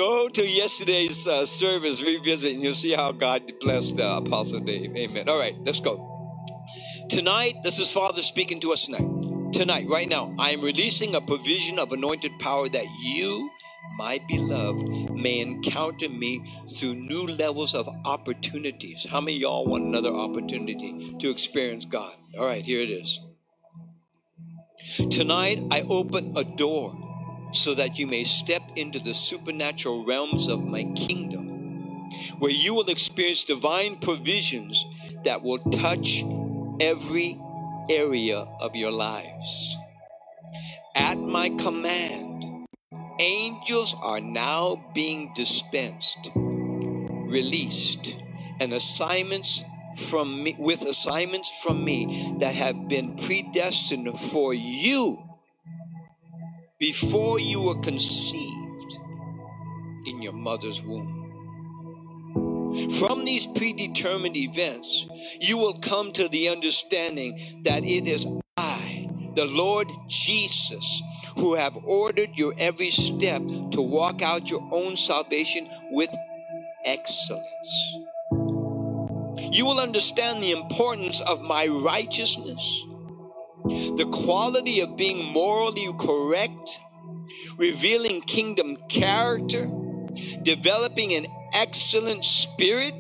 Go 0.03 0.29
to 0.29 0.45
yesterday's 0.45 1.29
uh, 1.29 1.47
service, 1.47 2.03
revisit, 2.03 2.55
and 2.55 2.63
you'll 2.65 2.75
see 2.75 2.91
how 2.91 3.13
God 3.13 3.53
blessed 3.61 4.01
uh, 4.01 4.21
Apostle 4.25 4.59
Dave. 4.59 4.97
Amen. 4.97 5.29
All 5.29 5.39
right, 5.39 5.55
let's 5.61 5.79
go. 5.79 5.95
Tonight, 7.09 7.55
this 7.63 7.79
is 7.79 7.93
Father 7.93 8.21
speaking 8.21 8.59
to 8.63 8.73
us 8.73 8.87
tonight 8.87 9.23
tonight, 9.53 9.87
right 9.89 10.09
now, 10.09 10.35
I 10.41 10.51
am 10.51 10.61
releasing 10.61 11.15
a 11.15 11.21
provision 11.21 11.79
of 11.79 11.93
anointed 11.93 12.33
power 12.41 12.69
that 12.71 12.87
you, 13.01 13.49
my 13.97 14.19
beloved, 14.27 15.11
may 15.15 15.39
encounter 15.39 16.09
me 16.09 16.43
through 16.75 16.95
new 16.95 17.23
levels 17.23 17.73
of 17.73 17.89
opportunities. 18.05 19.07
How 19.09 19.21
many 19.21 19.37
y'all 19.37 19.67
want 19.67 19.85
another 19.85 20.13
opportunity 20.13 21.15
to 21.21 21.31
experience 21.31 21.85
God? 21.85 22.17
All 22.37 22.45
right, 22.45 22.65
here 22.65 22.81
it 22.81 22.91
is. 22.91 23.21
Tonight, 25.13 25.63
I 25.71 25.83
open 25.83 26.37
a 26.37 26.43
door 26.43 27.12
so 27.53 27.75
that 27.75 27.99
you 27.99 28.07
may 28.07 28.25
step 28.25 28.63
into 28.77 28.99
the 28.99 29.15
supernatural 29.15 30.05
realms 30.05 30.49
of 30.49 30.65
my 30.65 30.85
kingdom, 30.97 32.11
where 32.39 32.51
you 32.51 32.75
will 32.75 32.89
experience 32.89 33.45
divine 33.45 33.97
provisions 33.97 34.85
that 35.25 35.43
will 35.43 35.59
touch 35.71 36.25
every 36.81 37.39
area 37.89 38.39
of 38.61 38.75
your 38.75 38.91
lives. 38.91 39.77
At 40.95 41.19
my 41.19 41.51
command, 41.51 42.67
angels 43.19 43.95
are 44.03 44.21
now 44.21 44.85
being 44.95 45.33
dispensed, 45.35 46.31
released, 46.35 48.17
and 48.61 48.73
assignments 48.73 49.65
from 50.09 50.43
me 50.43 50.57
with 50.59 50.83
assignments 50.83 51.51
from 51.63 51.85
me 51.85 52.35
that 52.39 52.55
have 52.55 52.89
been 52.89 53.17
predestined 53.17 54.19
for 54.19 54.55
you 54.55 55.32
before 56.83 57.39
you 57.39 57.61
were 57.61 57.81
conceived 57.81 58.99
in 60.05 60.21
your 60.21 60.33
mother's 60.33 60.83
womb. 60.83 61.31
From 62.99 63.25
these 63.25 63.47
predetermined 63.47 64.37
events, 64.37 65.07
you 65.41 65.59
will 65.59 65.79
come 65.79 66.11
to 66.11 66.29
the 66.29 66.49
understanding 66.49 67.61
that 67.63 67.85
it 67.85 68.09
is 68.09 68.27
I, 68.57 69.09
the 69.37 69.45
Lord 69.45 69.93
Jesus, 70.09 71.05
who 71.37 71.55
have 71.55 71.77
ordered 71.85 72.31
your 72.35 72.53
every 72.59 72.91
step 72.91 73.43
to 73.71 73.81
walk 73.81 74.21
out 74.21 74.51
your 74.51 74.69
own 74.73 74.97
salvation 74.97 75.69
with 75.93 76.11
excellence. 76.85 77.97
You 79.53 79.67
will 79.67 79.79
understand 79.79 80.43
the 80.43 80.51
importance 80.51 81.21
of 81.21 81.43
my 81.43 81.69
righteousness, 81.69 82.87
the 83.65 84.09
quality 84.13 84.81
of 84.81 84.97
being 84.97 85.25
morally 85.33 85.89
correct, 85.99 86.81
revealing 87.57 88.21
kingdom 88.23 88.77
character, 88.89 89.71
developing 90.43 91.13
an 91.15 91.27
excellent 91.53 92.25
spirit, 92.25 92.95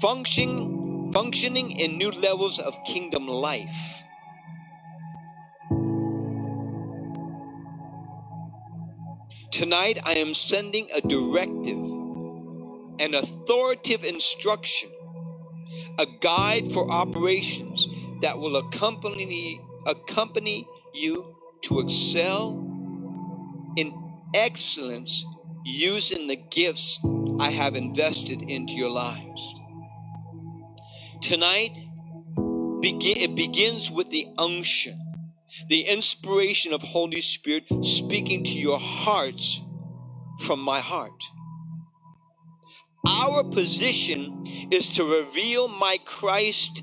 functioning, 0.00 1.12
functioning 1.12 1.72
in 1.72 1.98
new 1.98 2.10
levels 2.10 2.58
of 2.58 2.82
kingdom 2.84 3.26
life. 3.26 4.04
Tonight, 9.50 9.98
I 10.04 10.12
am 10.12 10.34
sending 10.34 10.88
a 10.94 11.00
directive, 11.00 11.78
an 13.00 13.14
authoritative 13.14 14.04
instruction, 14.04 14.90
a 15.98 16.06
guide 16.20 16.70
for 16.72 16.90
operations 16.90 17.88
that 18.22 18.38
will 18.38 18.56
accompany, 18.56 19.60
accompany 19.86 20.66
you 20.94 21.34
to 21.62 21.80
excel 21.80 22.64
in 23.76 23.92
excellence 24.34 25.24
using 25.64 26.26
the 26.26 26.36
gifts 26.36 27.00
I 27.38 27.50
have 27.50 27.76
invested 27.76 28.42
into 28.42 28.72
your 28.74 28.90
lives. 28.90 29.54
Tonight, 31.20 31.76
begin, 32.80 33.16
it 33.18 33.34
begins 33.34 33.90
with 33.90 34.10
the 34.10 34.26
unction, 34.38 35.00
the 35.68 35.82
inspiration 35.82 36.72
of 36.72 36.82
Holy 36.82 37.20
Spirit 37.20 37.64
speaking 37.82 38.44
to 38.44 38.50
your 38.50 38.78
hearts 38.80 39.62
from 40.40 40.60
my 40.60 40.80
heart. 40.80 41.24
Our 43.06 43.44
position 43.44 44.44
is 44.70 44.88
to 44.90 45.04
reveal 45.04 45.68
my 45.68 45.98
Christ 46.04 46.82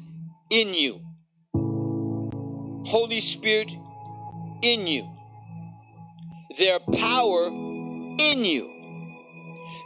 in 0.50 0.74
you. 0.74 1.05
Holy 2.86 3.22
Spirit 3.22 3.72
in 4.62 4.88
you. 4.88 5.10
Their 6.58 6.80
power 6.80 7.48
in 7.48 8.45
you 8.45 8.76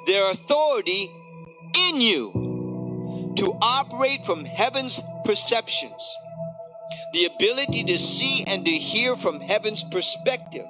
their 0.10 0.32
authority 0.32 1.12
in 1.76 2.02
you 2.02 3.34
to 3.38 3.56
operate 3.62 4.26
from 4.26 4.44
heaven's 4.44 5.00
perceptions, 5.24 6.18
the 7.14 7.26
ability 7.26 7.84
to 7.84 8.00
see 8.00 8.44
and 8.46 8.66
to 8.66 8.72
hear 8.72 9.16
from 9.16 9.40
heaven's 9.40 9.84
perspective, 9.84 10.66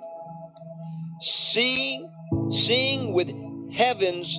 seeing, 1.22 2.12
seeing 2.52 3.13
with 3.13 3.32
heaven's 3.74 4.38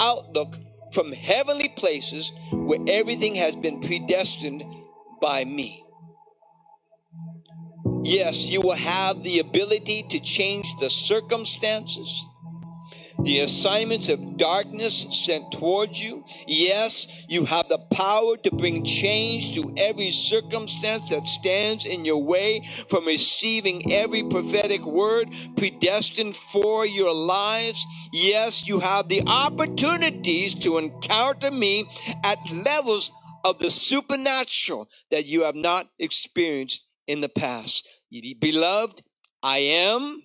outlook 0.00 0.58
from 0.92 1.12
heavenly 1.12 1.68
places 1.68 2.32
where 2.50 2.80
everything 2.88 3.36
has 3.36 3.54
been 3.54 3.80
predestined 3.80 4.64
by 5.22 5.44
me. 5.44 5.85
Yes, 8.06 8.48
you 8.48 8.60
will 8.60 8.76
have 8.76 9.22
the 9.24 9.40
ability 9.40 10.04
to 10.10 10.20
change 10.20 10.72
the 10.80 10.88
circumstances 10.88 12.24
the 13.26 13.40
assignments 13.40 14.08
of 14.08 14.36
darkness 14.36 15.06
sent 15.10 15.50
towards 15.50 16.00
you. 16.00 16.24
Yes, 16.46 17.08
you 17.28 17.44
have 17.44 17.68
the 17.68 17.78
power 17.92 18.36
to 18.36 18.50
bring 18.50 18.84
change 18.84 19.54
to 19.54 19.74
every 19.76 20.10
circumstance 20.10 21.10
that 21.10 21.26
stands 21.26 21.86
in 21.86 22.04
your 22.04 22.22
way 22.22 22.68
from 22.88 23.06
receiving 23.06 23.92
every 23.92 24.22
prophetic 24.22 24.84
word 24.84 25.30
predestined 25.56 26.36
for 26.36 26.86
your 26.86 27.12
lives. 27.12 27.84
Yes, 28.12 28.66
you 28.66 28.80
have 28.80 29.08
the 29.08 29.22
opportunities 29.26 30.54
to 30.56 30.78
encounter 30.78 31.50
me 31.50 31.86
at 32.22 32.38
levels 32.52 33.10
of 33.44 33.58
the 33.58 33.70
supernatural 33.70 34.88
that 35.10 35.26
you 35.26 35.42
have 35.42 35.56
not 35.56 35.86
experienced 35.98 36.82
in 37.06 37.20
the 37.20 37.28
past. 37.28 37.88
Beloved, 38.10 39.02
I 39.42 39.58
am 39.58 40.22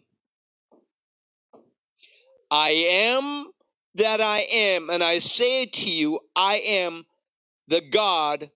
I 2.51 2.71
am 2.71 3.47
that 3.95 4.19
I 4.19 4.39
am. 4.51 4.89
And 4.89 5.01
I 5.01 5.19
say 5.19 5.65
to 5.65 5.89
you, 5.89 6.19
I 6.35 6.55
am 6.57 7.05
the 7.67 7.81
God 7.81 8.51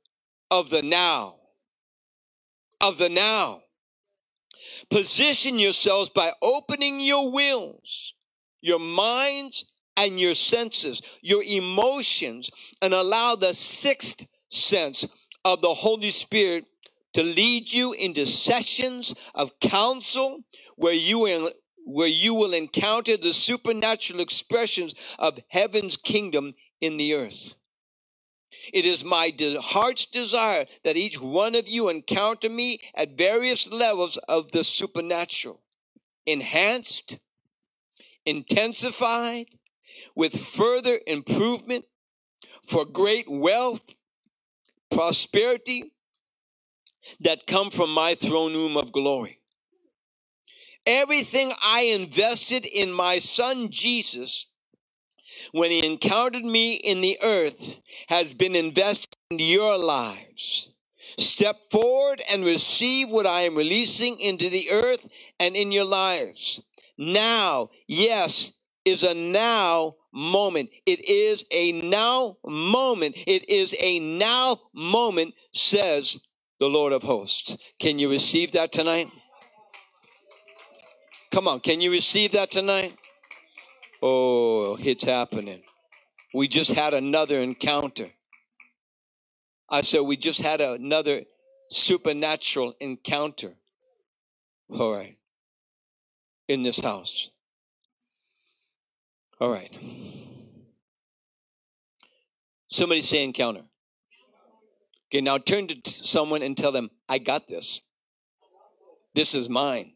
of 0.51 0.69
the 0.69 0.81
now. 0.81 1.37
Of 2.81 2.97
the 2.97 3.09
now. 3.09 3.61
Position 4.89 5.57
yourselves 5.57 6.09
by 6.09 6.33
opening 6.41 6.99
your 6.99 7.31
wills, 7.31 8.13
your 8.61 8.79
minds, 8.79 9.65
and 9.95 10.19
your 10.19 10.35
senses, 10.35 11.01
your 11.21 11.41
emotions, 11.41 12.49
and 12.81 12.93
allow 12.93 13.35
the 13.35 13.53
sixth 13.53 14.27
sense 14.49 15.07
of 15.45 15.61
the 15.61 15.73
Holy 15.73 16.11
Spirit 16.11 16.65
to 17.15 17.23
lead 17.23 17.71
you 17.71 17.93
into 17.93 18.25
sessions 18.25 19.15
of 19.33 19.57
counsel 19.61 20.41
where 20.75 20.93
you 20.93 21.19
will, 21.19 21.49
where 21.85 22.09
you 22.09 22.33
will 22.33 22.53
encounter 22.53 23.15
the 23.15 23.31
supernatural 23.31 24.19
expressions 24.19 24.93
of 25.17 25.39
heaven's 25.47 25.95
kingdom 25.95 26.53
in 26.81 26.97
the 26.97 27.13
earth. 27.13 27.53
It 28.73 28.85
is 28.85 29.05
my 29.05 29.29
de- 29.29 29.61
heart's 29.61 30.05
desire 30.05 30.65
that 30.83 30.97
each 30.97 31.17
one 31.21 31.55
of 31.55 31.69
you 31.69 31.87
encounter 31.87 32.49
me 32.49 32.81
at 32.93 33.17
various 33.17 33.71
levels 33.71 34.17
of 34.27 34.51
the 34.51 34.65
supernatural, 34.65 35.61
enhanced, 36.25 37.17
intensified, 38.25 39.45
with 40.17 40.37
further 40.37 40.99
improvement 41.07 41.85
for 42.67 42.83
great 42.83 43.29
wealth, 43.29 43.95
prosperity 44.91 45.93
that 47.19 47.47
come 47.47 47.69
from 47.69 47.93
my 47.93 48.15
throne 48.15 48.53
room 48.53 48.77
of 48.77 48.91
glory. 48.91 49.39
Everything 50.85 51.51
I 51.63 51.81
invested 51.81 52.65
in 52.65 52.91
my 52.91 53.19
son 53.19 53.69
Jesus 53.69 54.47
when 55.51 55.71
he 55.71 55.85
encountered 55.85 56.45
me 56.45 56.73
in 56.73 57.01
the 57.01 57.17
earth 57.23 57.75
has 58.07 58.33
been 58.33 58.55
invested 58.55 59.15
in 59.31 59.39
your 59.39 59.77
lives. 59.77 60.73
Step 61.17 61.59
forward 61.71 62.21
and 62.31 62.45
receive 62.45 63.09
what 63.09 63.25
I 63.25 63.41
am 63.41 63.55
releasing 63.55 64.19
into 64.19 64.49
the 64.49 64.69
earth 64.71 65.07
and 65.39 65.55
in 65.55 65.71
your 65.71 65.85
lives. 65.85 66.61
Now, 66.97 67.69
yes, 67.87 68.51
is 68.85 69.03
a 69.03 69.13
now 69.13 69.95
moment. 70.13 70.69
It 70.85 71.03
is 71.09 71.45
a 71.51 71.71
now 71.81 72.37
moment. 72.45 73.15
It 73.25 73.49
is 73.49 73.75
a 73.79 73.99
now 73.99 74.61
moment, 74.73 75.33
says 75.53 76.19
the 76.59 76.67
Lord 76.67 76.93
of 76.93 77.03
hosts. 77.03 77.57
Can 77.79 77.99
you 77.99 78.09
receive 78.09 78.51
that 78.53 78.71
tonight? 78.71 79.09
Come 81.31 81.47
on, 81.47 81.59
can 81.59 81.81
you 81.81 81.91
receive 81.91 82.31
that 82.31 82.51
tonight? 82.51 82.97
Oh, 84.01 84.77
it's 84.79 85.03
happening. 85.03 85.63
We 86.33 86.47
just 86.47 86.71
had 86.71 86.93
another 86.93 87.39
encounter. 87.39 88.07
I 89.69 89.81
said, 89.81 90.01
we 90.01 90.15
just 90.15 90.41
had 90.41 90.61
another 90.61 91.23
supernatural 91.71 92.75
encounter. 92.79 93.55
All 94.69 94.93
right. 94.93 95.17
In 96.47 96.63
this 96.63 96.79
house. 96.79 97.31
All 99.39 99.49
right. 99.49 99.75
Somebody 102.67 103.01
say 103.01 103.23
encounter. 103.23 103.63
Okay, 105.11 105.21
now 105.21 105.37
turn 105.37 105.67
to 105.67 105.79
someone 105.85 106.41
and 106.41 106.57
tell 106.57 106.71
them, 106.71 106.89
I 107.07 107.19
got 107.19 107.47
this. 107.47 107.81
This 109.13 109.33
is 109.33 109.49
mine. 109.49 109.93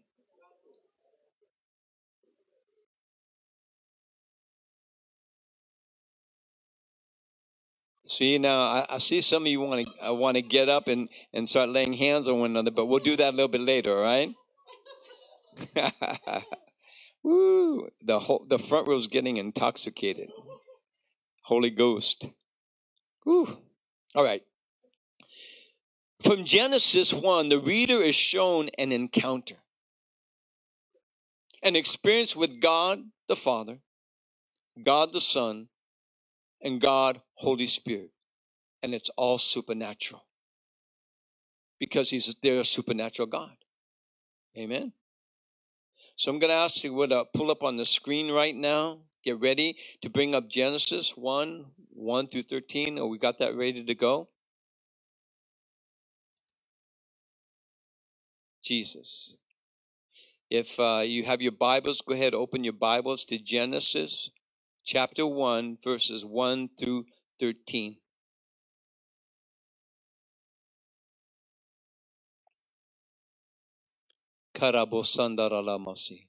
See 8.05 8.39
now, 8.39 8.59
I, 8.59 8.85
I, 8.89 8.97
see 8.97 9.21
some 9.21 9.43
of 9.43 9.47
you 9.47 9.61
want 9.61 9.85
to 9.85 10.09
uh, 10.09 10.13
want 10.13 10.35
to 10.35 10.41
get 10.41 10.67
up 10.67 10.87
and, 10.87 11.07
and 11.31 11.47
start 11.47 11.69
laying 11.69 11.93
hands 11.93 12.27
on 12.27 12.39
one 12.39 12.49
another, 12.49 12.71
but 12.71 12.87
we'll 12.87 12.99
do 12.99 13.15
that 13.15 13.33
a 13.33 13.35
little 13.35 13.47
bit 13.47 13.61
later, 13.61 13.95
all 13.95 14.01
right? 14.01 14.33
Woo! 17.23 17.89
The 18.01 18.19
whole 18.19 18.45
the 18.49 18.57
front 18.57 18.87
row's 18.87 19.05
getting 19.05 19.37
intoxicated. 19.37 20.29
Holy 21.43 21.69
Ghost. 21.69 22.29
Woo! 23.25 23.57
All 24.15 24.23
right. 24.23 24.41
From 26.21 26.43
Genesis 26.43 27.13
1, 27.13 27.49
the 27.49 27.59
reader 27.59 28.01
is 28.01 28.15
shown 28.15 28.69
an 28.77 28.91
encounter, 28.91 29.55
an 31.63 31.75
experience 31.75 32.35
with 32.35 32.59
God 32.59 33.03
the 33.27 33.37
Father, 33.37 33.79
God 34.83 35.13
the 35.13 35.21
Son, 35.21 35.69
and 36.61 36.81
God, 36.81 37.21
Holy 37.35 37.67
Spirit. 37.67 38.11
And 38.83 38.93
it's 38.93 39.09
all 39.17 39.37
supernatural. 39.37 40.25
Because 41.79 42.09
he's 42.09 42.35
they're 42.41 42.61
a 42.61 42.65
supernatural 42.65 43.27
God. 43.27 43.55
Amen. 44.57 44.93
So 46.15 46.31
I'm 46.31 46.39
going 46.39 46.49
to 46.49 46.55
ask 46.55 46.83
you 46.83 47.07
to 47.07 47.19
uh, 47.19 47.23
pull 47.33 47.49
up 47.51 47.63
on 47.63 47.77
the 47.77 47.85
screen 47.85 48.31
right 48.31 48.55
now. 48.55 48.99
Get 49.23 49.39
ready 49.39 49.77
to 50.01 50.09
bring 50.09 50.35
up 50.35 50.49
Genesis 50.49 51.15
1, 51.15 51.65
1 51.91 52.27
through 52.27 52.43
13. 52.43 52.99
Oh, 52.99 53.07
we 53.07 53.17
got 53.17 53.39
that 53.39 53.55
ready 53.55 53.83
to 53.83 53.95
go? 53.95 54.27
Jesus. 58.69 59.35
If 60.47 60.79
uh, 60.79 61.01
you 61.03 61.23
have 61.23 61.41
your 61.41 61.51
Bibles, 61.51 62.01
go 62.01 62.13
ahead, 62.13 62.35
open 62.35 62.63
your 62.63 62.73
Bibles 62.73 63.25
to 63.25 63.39
Genesis 63.39 64.29
chapter 64.85 65.25
1, 65.25 65.79
verses 65.83 66.23
1 66.23 66.69
through 66.79 67.05
13. 67.39 67.97
Karabosandaralamasi. 74.53 76.27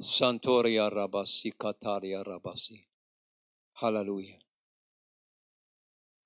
Santoria 0.00 0.92
Rabasi 0.92 1.54
Kataria 1.58 2.24
Rabasi. 2.24 2.84
Hallelujah. 3.74 4.38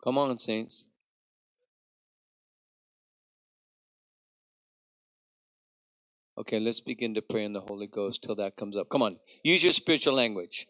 Come 0.05 0.19
on, 0.19 0.39
saints. 0.39 0.92
Okay, 6.39 6.59
let's 6.59 6.81
begin 6.81 7.15
to 7.15 7.23
pray 7.23 7.45
in 7.45 7.53
the 7.53 7.61
Holy 7.61 7.87
Ghost 7.87 8.23
till 8.23 8.35
that 8.37 8.57
comes 8.57 8.75
up. 8.75 8.89
Come 8.89 9.03
on, 9.03 9.19
use 9.43 9.63
your 9.63 9.75
spiritual 9.75 10.15
language. 10.15 10.67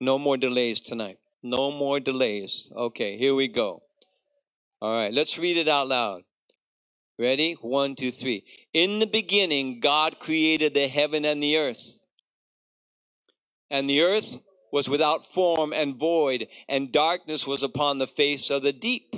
No 0.00 0.18
more 0.18 0.38
delays 0.38 0.80
tonight. 0.80 1.18
No 1.42 1.70
more 1.70 2.00
delays. 2.00 2.70
Okay, 2.74 3.18
here 3.18 3.34
we 3.34 3.48
go. 3.48 3.82
All 4.80 4.94
right, 4.94 5.12
let's 5.12 5.36
read 5.36 5.58
it 5.58 5.68
out 5.68 5.88
loud. 5.88 6.22
Ready? 7.18 7.52
One, 7.60 7.96
two, 7.96 8.10
three. 8.10 8.44
In 8.72 8.98
the 8.98 9.06
beginning, 9.06 9.80
God 9.80 10.18
created 10.20 10.72
the 10.72 10.88
heaven 10.88 11.26
and 11.26 11.42
the 11.42 11.58
earth. 11.58 11.98
And 13.70 13.90
the 13.90 14.00
earth 14.00 14.38
was 14.72 14.88
without 14.88 15.26
form 15.26 15.74
and 15.74 15.96
void, 15.96 16.48
and 16.66 16.90
darkness 16.90 17.46
was 17.46 17.62
upon 17.62 17.98
the 17.98 18.06
face 18.06 18.48
of 18.48 18.62
the 18.62 18.72
deep 18.72 19.14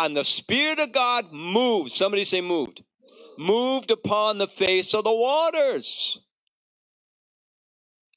and 0.00 0.16
the 0.16 0.24
Spirit 0.24 0.80
of 0.80 0.92
God 0.92 1.30
moved. 1.30 1.92
Somebody 1.92 2.24
say 2.24 2.40
moved. 2.40 2.82
Moved 3.38 3.90
upon 3.90 4.38
the 4.38 4.46
face 4.46 4.94
of 4.94 5.04
the 5.04 5.12
waters. 5.12 6.20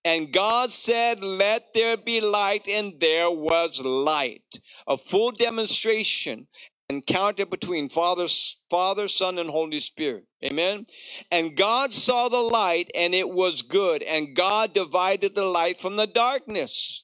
And 0.06 0.34
God 0.34 0.72
said, 0.72 1.24
Let 1.24 1.74
there 1.74 1.98
be 1.98 2.19
light, 2.19 2.67
and 2.67 3.00
there 3.00 3.30
was 3.30 3.82
light. 3.82 4.60
A 4.88 4.98
full 4.98 5.32
demonstration, 5.32 6.48
encounter 6.89 7.46
between 7.46 7.89
Father, 7.89 8.28
Father, 8.69 9.08
Son, 9.08 9.38
and 9.38 9.50
Holy 9.50 9.80
Spirit. 9.80 10.26
Amen. 10.43 10.86
And 11.32 11.56
God 11.56 11.93
saw 11.93 12.28
the 12.28 12.41
light, 12.41 12.91
and 12.96 13.13
it 13.13 13.30
was 13.30 13.62
good. 13.62 14.04
And 14.04 14.36
God 14.36 14.74
divided 14.74 15.36
the 15.36 15.46
light 15.46 15.80
from 15.80 15.96
the 15.96 16.08
darkness. 16.08 17.04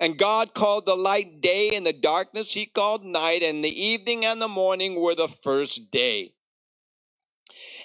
And 0.00 0.18
God 0.18 0.54
called 0.54 0.86
the 0.86 0.96
light 0.96 1.40
day, 1.40 1.70
and 1.76 1.86
the 1.86 1.92
darkness 1.92 2.52
he 2.52 2.66
called 2.66 3.04
night, 3.04 3.42
and 3.42 3.64
the 3.64 3.82
evening 3.82 4.24
and 4.24 4.40
the 4.40 4.48
morning 4.48 5.00
were 5.00 5.14
the 5.14 5.28
first 5.28 5.90
day. 5.90 6.34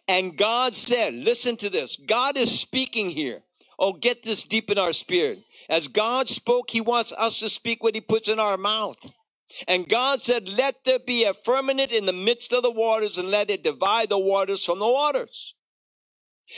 And 0.07 0.35
God 0.35 0.75
said, 0.75 1.13
listen 1.13 1.55
to 1.57 1.69
this. 1.69 1.95
God 1.95 2.35
is 2.35 2.59
speaking 2.59 3.11
here. 3.11 3.43
Oh, 3.77 3.93
get 3.93 4.23
this 4.23 4.43
deep 4.43 4.71
in 4.71 4.77
our 4.77 4.91
spirit. 4.91 5.43
As 5.69 5.87
God 5.87 6.27
spoke, 6.27 6.71
he 6.71 6.81
wants 6.81 7.13
us 7.13 7.39
to 7.39 7.49
speak 7.49 7.83
what 7.83 7.95
he 7.95 8.01
puts 8.01 8.27
in 8.27 8.39
our 8.39 8.57
mouth. 8.57 8.97
And 9.67 9.87
God 9.87 10.19
said, 10.19 10.47
let 10.49 10.75
there 10.83 10.99
be 10.99 11.25
a 11.25 11.33
firmament 11.33 11.91
in 11.91 12.05
the 12.05 12.13
midst 12.13 12.53
of 12.53 12.63
the 12.63 12.71
waters 12.71 13.17
and 13.17 13.29
let 13.29 13.49
it 13.49 13.63
divide 13.63 14.09
the 14.09 14.19
waters 14.19 14.65
from 14.65 14.79
the 14.79 14.87
waters. 14.87 15.53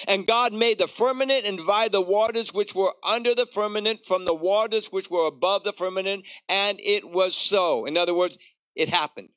And 0.07 0.27
God 0.27 0.53
made 0.53 0.79
the 0.79 0.87
firmament 0.87 1.45
and 1.45 1.57
divided 1.57 1.91
the 1.91 2.01
waters 2.01 2.53
which 2.53 2.73
were 2.73 2.93
under 3.03 3.35
the 3.35 3.45
firmament 3.45 4.05
from 4.05 4.25
the 4.25 4.33
waters 4.33 4.87
which 4.87 5.09
were 5.09 5.27
above 5.27 5.63
the 5.63 5.73
firmament, 5.73 6.25
and 6.47 6.79
it 6.81 7.09
was 7.09 7.35
so. 7.35 7.85
In 7.85 7.97
other 7.97 8.13
words, 8.13 8.37
it 8.75 8.89
happened. 8.89 9.29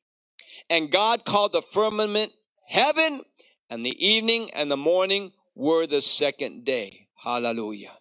And 0.71 0.91
God 0.91 1.25
called 1.25 1.53
the 1.53 1.63
firmament 1.63 2.33
heaven, 2.69 3.23
and 3.69 3.85
the 3.85 4.07
evening 4.07 4.51
and 4.53 4.71
the 4.71 4.77
morning 4.77 5.33
were 5.55 5.87
the 5.87 6.03
second 6.03 6.65
day. 6.65 7.09
Hallelujah. 7.17 7.99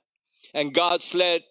And 0.54 0.74
God 0.74 1.02
said, 1.02 1.44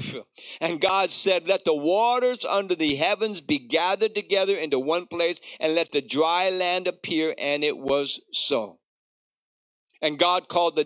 and 0.60 0.80
God 0.80 1.10
said, 1.10 1.46
let 1.46 1.64
the 1.64 1.74
waters 1.74 2.44
under 2.44 2.74
the 2.74 2.96
heavens 2.96 3.40
be 3.40 3.58
gathered 3.58 4.14
together 4.14 4.54
into 4.54 4.78
one 4.78 5.06
place, 5.06 5.40
and 5.58 5.74
let 5.74 5.92
the 5.92 6.02
dry 6.02 6.50
land 6.50 6.86
appear, 6.86 7.34
and 7.38 7.64
it 7.64 7.78
was 7.78 8.20
so. 8.32 8.78
And 10.02 10.18
God 10.18 10.48
called 10.48 10.76
the 10.76 10.84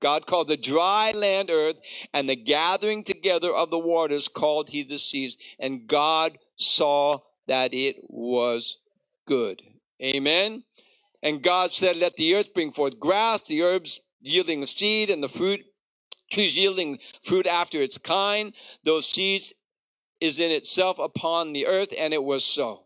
God 0.00 0.26
called 0.26 0.48
the 0.48 0.58
dry 0.58 1.12
land 1.12 1.50
earth, 1.50 1.76
and 2.12 2.28
the 2.28 2.36
gathering 2.36 3.02
together 3.02 3.50
of 3.50 3.70
the 3.70 3.78
waters 3.78 4.28
called 4.28 4.68
he 4.68 4.82
the 4.82 4.98
seas. 4.98 5.38
And 5.58 5.86
God 5.86 6.38
saw 6.56 7.20
that 7.46 7.72
it 7.72 7.96
was 8.08 8.78
good. 9.26 9.62
Amen. 10.02 10.64
And 11.22 11.42
God 11.42 11.70
said, 11.70 11.96
Let 11.96 12.16
the 12.16 12.34
earth 12.34 12.52
bring 12.52 12.72
forth 12.72 13.00
grass, 13.00 13.40
the 13.42 13.62
herbs 13.62 14.00
yielding 14.20 14.66
seed, 14.66 15.08
and 15.08 15.22
the 15.22 15.28
fruit 15.28 15.62
trees 16.30 16.56
yielding 16.56 16.98
fruit 17.22 17.46
after 17.46 17.80
its 17.80 17.98
kind. 17.98 18.52
Those 18.84 19.08
seeds 19.08 19.54
is 20.20 20.38
in 20.38 20.50
itself 20.50 20.98
upon 20.98 21.52
the 21.52 21.66
earth, 21.66 21.94
and 21.98 22.12
it 22.12 22.22
was 22.22 22.44
so. 22.44 22.85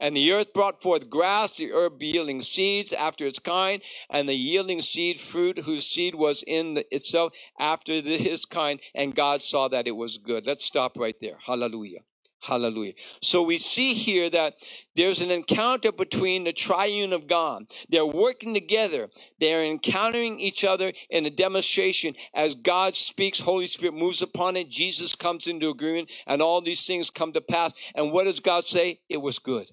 And 0.00 0.16
the 0.16 0.32
earth 0.32 0.52
brought 0.52 0.82
forth 0.82 1.10
grass, 1.10 1.56
the 1.56 1.72
herb 1.72 2.02
yielding 2.02 2.42
seeds 2.42 2.92
after 2.92 3.26
its 3.26 3.38
kind, 3.38 3.82
and 4.10 4.28
the 4.28 4.34
yielding 4.34 4.80
seed 4.80 5.18
fruit 5.18 5.58
whose 5.58 5.86
seed 5.86 6.14
was 6.14 6.42
in 6.46 6.74
the, 6.74 6.94
itself 6.94 7.32
after 7.58 8.00
the, 8.00 8.16
his 8.18 8.44
kind. 8.44 8.80
And 8.94 9.14
God 9.14 9.42
saw 9.42 9.68
that 9.68 9.86
it 9.86 9.96
was 9.96 10.18
good. 10.18 10.46
Let's 10.46 10.64
stop 10.64 10.96
right 10.96 11.16
there. 11.20 11.38
Hallelujah. 11.44 12.00
Hallelujah. 12.46 12.92
So 13.22 13.42
we 13.42 13.58
see 13.58 13.94
here 13.94 14.30
that 14.30 14.54
there's 14.94 15.20
an 15.20 15.32
encounter 15.32 15.90
between 15.90 16.44
the 16.44 16.52
triune 16.52 17.12
of 17.12 17.26
God. 17.26 17.64
They're 17.88 18.06
working 18.06 18.54
together. 18.54 19.08
They're 19.40 19.64
encountering 19.64 20.38
each 20.38 20.62
other 20.62 20.92
in 21.10 21.26
a 21.26 21.30
demonstration 21.30 22.14
as 22.34 22.54
God 22.54 22.94
speaks, 22.94 23.40
Holy 23.40 23.66
Spirit 23.66 23.94
moves 23.94 24.22
upon 24.22 24.56
it, 24.56 24.68
Jesus 24.68 25.16
comes 25.16 25.48
into 25.48 25.70
agreement, 25.70 26.10
and 26.26 26.40
all 26.40 26.60
these 26.60 26.86
things 26.86 27.10
come 27.10 27.32
to 27.32 27.40
pass. 27.40 27.72
And 27.94 28.12
what 28.12 28.24
does 28.24 28.38
God 28.38 28.64
say? 28.64 29.00
It 29.08 29.20
was 29.22 29.38
good. 29.38 29.72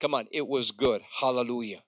Come 0.00 0.14
on, 0.14 0.28
it 0.30 0.46
was 0.46 0.70
good. 0.70 1.02
Hallelujah. 1.20 1.82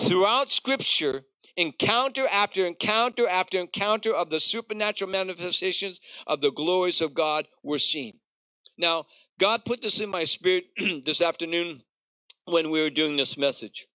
Throughout 0.00 0.50
Scripture, 0.50 1.24
encounter 1.56 2.26
after 2.30 2.66
encounter 2.66 3.28
after 3.28 3.58
encounter 3.58 4.14
of 4.14 4.30
the 4.30 4.40
supernatural 4.40 5.10
manifestations 5.10 6.00
of 6.26 6.40
the 6.40 6.52
glories 6.52 7.00
of 7.00 7.14
God 7.14 7.48
were 7.62 7.78
seen. 7.78 8.18
Now, 8.78 9.06
God 9.38 9.64
put 9.64 9.82
this 9.82 10.00
in 10.00 10.10
my 10.10 10.24
spirit 10.24 10.64
this 11.04 11.20
afternoon 11.20 11.82
when 12.44 12.70
we 12.70 12.80
were 12.80 12.90
doing 12.90 13.16
this 13.16 13.36
message. 13.36 13.86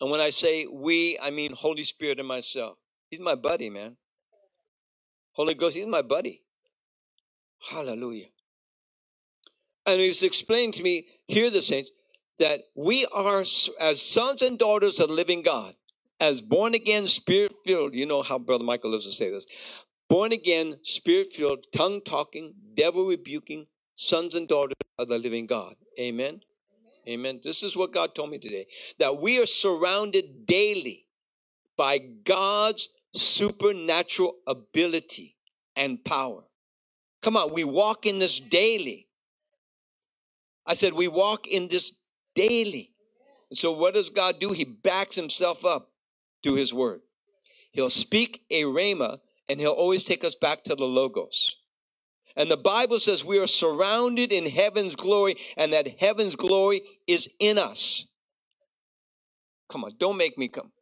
And 0.00 0.10
when 0.10 0.20
I 0.20 0.30
say 0.30 0.66
we, 0.66 1.18
I 1.20 1.30
mean 1.30 1.52
Holy 1.52 1.84
Spirit 1.84 2.18
and 2.18 2.28
myself. 2.28 2.78
He's 3.10 3.20
my 3.20 3.34
buddy, 3.34 3.70
man. 3.70 3.96
Holy 5.32 5.54
Ghost, 5.54 5.76
he's 5.76 5.86
my 5.86 6.02
buddy. 6.02 6.42
Hallelujah. 7.70 8.26
And 9.86 10.00
he 10.00 10.08
was 10.08 10.22
explaining 10.22 10.72
to 10.72 10.82
me, 10.82 11.06
hear 11.32 11.50
the 11.50 11.62
saints, 11.62 11.90
that 12.38 12.60
we 12.74 13.06
are, 13.06 13.40
as 13.80 14.02
sons 14.02 14.42
and 14.42 14.58
daughters 14.58 15.00
of 15.00 15.08
the 15.08 15.14
living 15.14 15.42
God, 15.42 15.74
as 16.20 16.40
born 16.40 16.74
again, 16.74 17.06
spirit 17.06 17.52
filled, 17.64 17.94
you 17.94 18.06
know 18.06 18.22
how 18.22 18.38
Brother 18.38 18.64
Michael 18.64 18.92
loves 18.92 19.06
to 19.06 19.12
say 19.12 19.30
this 19.30 19.46
born 20.08 20.30
again, 20.30 20.76
spirit 20.82 21.32
filled, 21.32 21.64
tongue 21.74 22.02
talking, 22.02 22.54
devil 22.74 23.06
rebuking 23.06 23.66
sons 23.96 24.34
and 24.34 24.46
daughters 24.46 24.76
of 24.98 25.08
the 25.08 25.18
living 25.18 25.46
God. 25.46 25.74
Amen. 25.98 26.42
Amen. 27.08 27.40
This 27.42 27.62
is 27.62 27.76
what 27.76 27.92
God 27.92 28.14
told 28.14 28.30
me 28.30 28.38
today 28.38 28.66
that 28.98 29.20
we 29.20 29.40
are 29.40 29.46
surrounded 29.46 30.46
daily 30.46 31.06
by 31.76 31.98
God's 31.98 32.90
supernatural 33.14 34.34
ability 34.46 35.36
and 35.76 36.04
power. 36.04 36.42
Come 37.22 37.36
on, 37.36 37.54
we 37.54 37.64
walk 37.64 38.04
in 38.04 38.18
this 38.18 38.38
daily. 38.38 39.08
I 40.66 40.74
said, 40.74 40.92
we 40.92 41.08
walk 41.08 41.46
in 41.46 41.68
this 41.68 41.92
daily. 42.34 42.90
And 43.50 43.58
so, 43.58 43.72
what 43.72 43.94
does 43.94 44.10
God 44.10 44.38
do? 44.40 44.52
He 44.52 44.64
backs 44.64 45.16
himself 45.16 45.64
up 45.64 45.90
to 46.42 46.54
his 46.54 46.72
word. 46.72 47.00
He'll 47.72 47.90
speak 47.90 48.44
a 48.50 48.62
rhema, 48.62 49.18
and 49.48 49.60
he'll 49.60 49.72
always 49.72 50.04
take 50.04 50.24
us 50.24 50.34
back 50.34 50.64
to 50.64 50.74
the 50.74 50.84
logos. 50.84 51.56
And 52.36 52.50
the 52.50 52.56
Bible 52.56 52.98
says 52.98 53.24
we 53.24 53.38
are 53.38 53.46
surrounded 53.46 54.32
in 54.32 54.46
heaven's 54.46 54.96
glory, 54.96 55.36
and 55.56 55.72
that 55.72 56.00
heaven's 56.00 56.36
glory 56.36 56.82
is 57.06 57.28
in 57.38 57.58
us. 57.58 58.06
Come 59.68 59.84
on, 59.84 59.92
don't 59.98 60.16
make 60.16 60.38
me 60.38 60.48
come. 60.48 60.72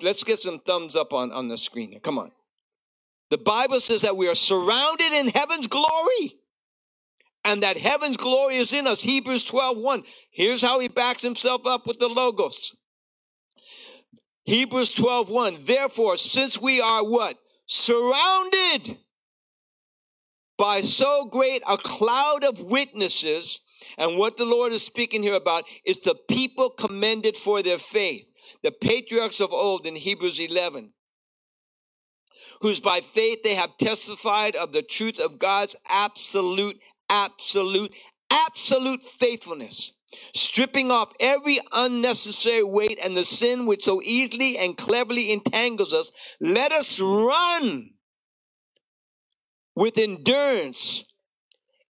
Let's 0.00 0.24
get 0.24 0.38
some 0.38 0.58
thumbs 0.58 0.96
up 0.96 1.12
on, 1.12 1.30
on 1.30 1.48
the 1.48 1.58
screen 1.58 1.90
here. 1.90 2.00
Come 2.00 2.18
on. 2.18 2.30
The 3.30 3.38
Bible 3.38 3.80
says 3.80 4.02
that 4.02 4.16
we 4.16 4.28
are 4.28 4.34
surrounded 4.34 5.12
in 5.12 5.28
heaven's 5.28 5.66
glory 5.66 6.36
and 7.44 7.62
that 7.62 7.76
heaven's 7.76 8.16
glory 8.16 8.56
is 8.56 8.72
in 8.72 8.86
us. 8.86 9.02
Hebrews 9.02 9.44
12 9.44 9.78
1. 9.78 10.02
Here's 10.30 10.62
how 10.62 10.78
he 10.80 10.88
backs 10.88 11.22
himself 11.22 11.66
up 11.66 11.86
with 11.86 11.98
the 11.98 12.08
logos. 12.08 12.76
Hebrews 14.44 14.94
12 14.94 15.30
1. 15.30 15.56
Therefore, 15.62 16.16
since 16.16 16.60
we 16.60 16.80
are 16.80 17.04
what? 17.04 17.36
Surrounded 17.66 18.98
by 20.58 20.80
so 20.80 21.24
great 21.24 21.62
a 21.68 21.76
cloud 21.76 22.44
of 22.44 22.60
witnesses, 22.60 23.60
and 23.98 24.18
what 24.18 24.36
the 24.36 24.44
Lord 24.44 24.72
is 24.72 24.84
speaking 24.84 25.22
here 25.22 25.34
about 25.34 25.64
is 25.84 25.98
the 25.98 26.16
people 26.28 26.70
commended 26.70 27.36
for 27.36 27.62
their 27.62 27.78
faith. 27.78 28.30
The 28.62 28.70
patriarchs 28.70 29.40
of 29.40 29.52
old 29.52 29.86
in 29.86 29.96
Hebrews 29.96 30.38
11 30.38 30.92
whose 32.62 32.80
by 32.80 33.00
faith 33.00 33.42
they 33.42 33.56
have 33.56 33.76
testified 33.76 34.54
of 34.54 34.72
the 34.72 34.82
truth 34.82 35.18
of 35.18 35.38
God's 35.38 35.74
absolute 35.88 36.78
absolute, 37.12 37.92
absolute 38.30 39.02
faithfulness, 39.02 39.92
stripping 40.34 40.90
off 40.90 41.12
every 41.20 41.60
unnecessary 41.72 42.62
weight 42.62 42.98
and 43.02 43.16
the 43.16 43.24
sin 43.24 43.66
which 43.66 43.84
so 43.84 44.00
easily 44.02 44.56
and 44.56 44.76
cleverly 44.78 45.30
entangles 45.30 45.92
us, 45.92 46.10
let 46.40 46.72
us 46.72 46.98
run 46.98 47.90
with 49.76 49.98
endurance 49.98 51.04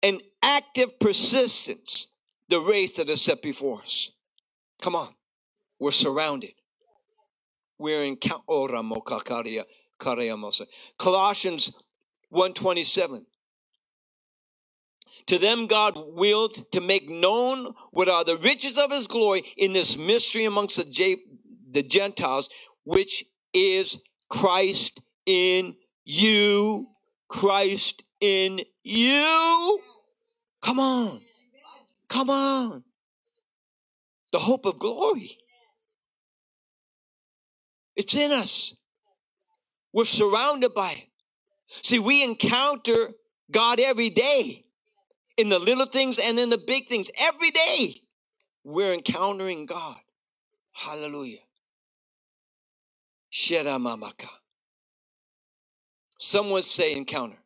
and 0.02 0.22
active 0.42 0.98
persistence 1.00 2.06
the 2.48 2.60
race 2.60 2.92
that 2.96 3.10
is 3.10 3.20
set 3.20 3.42
before 3.42 3.80
us. 3.80 4.12
Come 4.80 4.94
on. 4.94 5.14
We're 5.80 5.90
surrounded. 5.90 6.52
We're 7.78 8.02
in 8.04 8.18
oh, 8.48 8.68
Colossians 10.98 11.72
127. 12.30 13.26
To 15.28 15.38
them, 15.38 15.66
God 15.66 15.94
willed 16.14 16.72
to 16.72 16.80
make 16.80 17.08
known 17.10 17.74
what 17.90 18.08
are 18.08 18.24
the 18.24 18.38
riches 18.38 18.78
of 18.78 18.90
his 18.90 19.06
glory 19.06 19.42
in 19.58 19.74
this 19.74 19.98
mystery 19.98 20.46
amongst 20.46 20.78
the, 20.78 21.16
the 21.70 21.82
Gentiles, 21.82 22.48
which 22.84 23.24
is 23.52 24.00
Christ 24.30 25.02
in 25.26 25.76
you. 26.04 26.88
Christ 27.28 28.04
in 28.22 28.60
you. 28.82 29.80
Come 30.62 30.80
on. 30.80 31.20
Come 32.08 32.30
on. 32.30 32.84
The 34.32 34.38
hope 34.38 34.64
of 34.64 34.78
glory. 34.78 35.36
It's 37.96 38.14
in 38.14 38.32
us. 38.32 38.74
We're 39.92 40.06
surrounded 40.06 40.72
by 40.72 40.92
it. 40.92 41.08
See, 41.82 41.98
we 41.98 42.24
encounter 42.24 43.10
God 43.50 43.78
every 43.78 44.08
day 44.08 44.64
in 45.38 45.48
the 45.48 45.58
little 45.58 45.86
things 45.86 46.18
and 46.18 46.38
in 46.38 46.50
the 46.50 46.58
big 46.58 46.88
things. 46.88 47.10
Every 47.16 47.50
day, 47.50 48.02
we're 48.64 48.92
encountering 48.92 49.64
God. 49.64 49.96
Hallelujah. 50.72 51.38
Shera 53.30 53.78
mamaka. 53.78 54.28
Someone 56.18 56.62
say 56.62 56.94
encounter. 56.94 57.38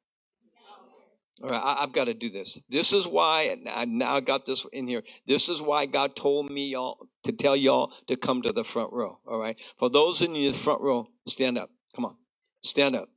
All 1.42 1.50
right, 1.50 1.60
I, 1.62 1.80
have 1.80 1.92
got 1.92 2.04
to 2.04 2.14
do 2.14 2.30
this. 2.30 2.62
This 2.68 2.92
is 2.92 3.06
why, 3.06 3.56
I 3.68 3.84
now 3.84 4.20
got 4.20 4.46
this 4.46 4.64
in 4.72 4.86
here. 4.86 5.02
This 5.26 5.48
is 5.48 5.60
why 5.60 5.86
God 5.86 6.14
told 6.14 6.50
me 6.50 6.68
y'all 6.68 7.08
to 7.24 7.32
tell 7.32 7.56
y'all 7.56 7.92
to 8.06 8.16
come 8.16 8.42
to 8.42 8.52
the 8.52 8.62
front 8.62 8.92
row. 8.92 9.18
All 9.26 9.38
right. 9.38 9.58
For 9.76 9.90
those 9.90 10.22
in 10.22 10.34
the 10.34 10.52
front 10.52 10.80
row, 10.80 11.08
stand 11.26 11.58
up. 11.58 11.70
Come 11.96 12.04
on. 12.04 12.16
Stand 12.62 12.94
up. 12.94 13.08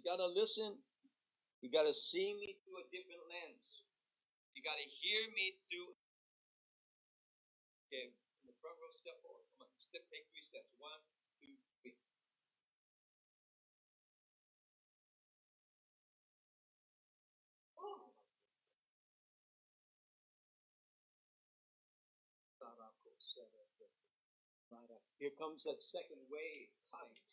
You 0.00 0.08
got 0.08 0.16
to 0.16 0.32
listen. 0.32 0.80
You 1.60 1.68
got 1.68 1.84
to 1.84 1.92
see 1.92 2.32
me 2.32 2.56
through 2.64 2.80
a 2.80 2.88
different 2.88 3.20
lens. 3.28 3.84
You 4.56 4.64
got 4.64 4.80
to 4.80 4.88
hear 4.88 5.28
me 5.36 5.60
through. 5.68 5.92
Okay, 7.92 8.08
in 8.08 8.44
the 8.48 8.56
front 8.64 8.80
row, 8.80 8.88
step 8.96 9.20
forward. 9.20 9.44
Come 9.60 9.68
on, 9.68 9.76
step, 9.76 10.00
take 10.08 10.24
three 10.32 10.40
steps. 10.48 10.72
One, 10.80 11.04
two, 11.36 11.52
three. 11.84 12.00
Here 25.20 25.36
comes 25.36 25.68
that 25.68 25.84
second 25.84 26.16
wave 26.32 26.72
coming. 26.88 27.29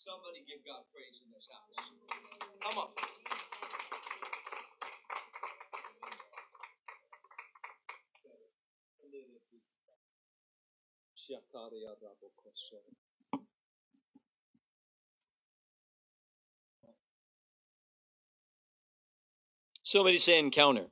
Somebody 0.00 0.40
give 0.48 0.64
God 0.64 0.80
praise 0.96 1.20
in 1.20 1.28
this 1.28 1.44
house. 1.52 1.76
Come 2.64 2.78
on. 2.78 2.88
Somebody 19.82 20.18
say 20.18 20.38
encounter. 20.38 20.86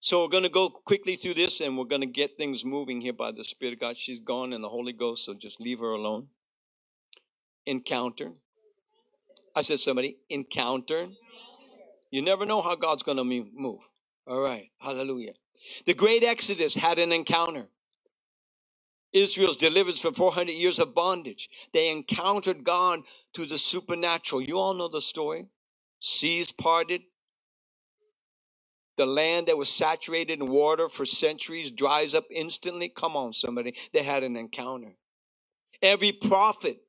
So 0.00 0.22
we're 0.22 0.30
going 0.30 0.44
to 0.44 0.48
go 0.48 0.70
quickly 0.70 1.16
through 1.16 1.34
this 1.34 1.60
and 1.60 1.76
we're 1.76 1.84
going 1.84 2.00
to 2.00 2.06
get 2.06 2.38
things 2.38 2.64
moving 2.64 3.02
here 3.02 3.12
by 3.12 3.32
the 3.32 3.44
Spirit 3.44 3.74
of 3.74 3.80
God. 3.80 3.98
She's 3.98 4.20
gone 4.20 4.54
in 4.54 4.62
the 4.62 4.70
Holy 4.70 4.94
Ghost, 4.94 5.26
so 5.26 5.34
just 5.34 5.60
leave 5.60 5.80
her 5.80 5.90
alone. 5.90 6.28
Encounter. 7.66 8.32
I 9.54 9.62
said 9.62 9.80
somebody, 9.80 10.16
encounter. 10.28 11.08
You 12.10 12.22
never 12.22 12.46
know 12.46 12.62
how 12.62 12.74
God's 12.76 13.02
going 13.02 13.18
to 13.18 13.24
move. 13.24 13.80
All 14.26 14.40
right. 14.40 14.70
Hallelujah. 14.78 15.32
The 15.86 15.94
great 15.94 16.24
Exodus 16.24 16.74
had 16.74 16.98
an 16.98 17.12
encounter. 17.12 17.68
Israel's 19.12 19.56
delivered 19.56 19.98
from 19.98 20.14
400 20.14 20.52
years 20.52 20.78
of 20.78 20.94
bondage. 20.94 21.50
They 21.72 21.90
encountered 21.90 22.64
God 22.64 23.00
to 23.34 23.44
the 23.44 23.58
supernatural. 23.58 24.40
You 24.40 24.58
all 24.58 24.74
know 24.74 24.88
the 24.88 25.00
story. 25.00 25.46
Seas 25.98 26.52
parted. 26.52 27.02
The 28.96 29.06
land 29.06 29.48
that 29.48 29.56
was 29.56 29.68
saturated 29.68 30.40
in 30.40 30.48
water 30.48 30.88
for 30.88 31.04
centuries 31.04 31.70
dries 31.70 32.14
up 32.14 32.26
instantly. 32.30 32.88
Come 32.88 33.16
on, 33.16 33.32
somebody. 33.32 33.74
They 33.92 34.02
had 34.02 34.22
an 34.22 34.36
encounter. 34.36 34.94
Every 35.82 36.12
prophet 36.12 36.80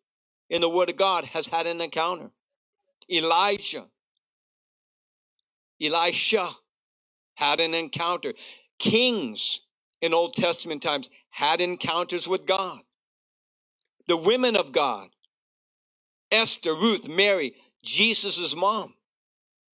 in 0.51 0.61
the 0.61 0.69
Word 0.69 0.89
of 0.89 0.97
God 0.97 1.25
has 1.25 1.47
had 1.47 1.65
an 1.65 1.79
encounter. 1.79 2.29
Elijah, 3.09 3.85
Elisha 5.81 6.49
had 7.35 7.61
an 7.61 7.73
encounter. 7.73 8.33
Kings 8.77 9.61
in 10.01 10.13
Old 10.13 10.33
Testament 10.33 10.83
times 10.83 11.09
had 11.29 11.61
encounters 11.61 12.27
with 12.27 12.45
God. 12.45 12.81
The 14.07 14.17
women 14.17 14.57
of 14.57 14.73
God, 14.73 15.07
Esther, 16.29 16.75
Ruth, 16.75 17.07
Mary, 17.07 17.55
Jesus' 17.81 18.53
mom, 18.53 18.93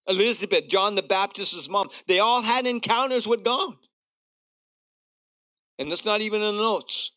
Elizabeth, 0.07 0.67
John 0.69 0.93
the 0.93 1.01
Baptist's 1.01 1.67
mom, 1.67 1.89
they 2.07 2.19
all 2.19 2.43
had 2.43 2.67
encounters 2.67 3.27
with 3.27 3.43
God. 3.43 3.73
And 5.79 5.91
that's 5.91 6.05
not 6.05 6.21
even 6.21 6.41
in 6.41 6.55
the 6.55 6.61
notes. 6.61 7.11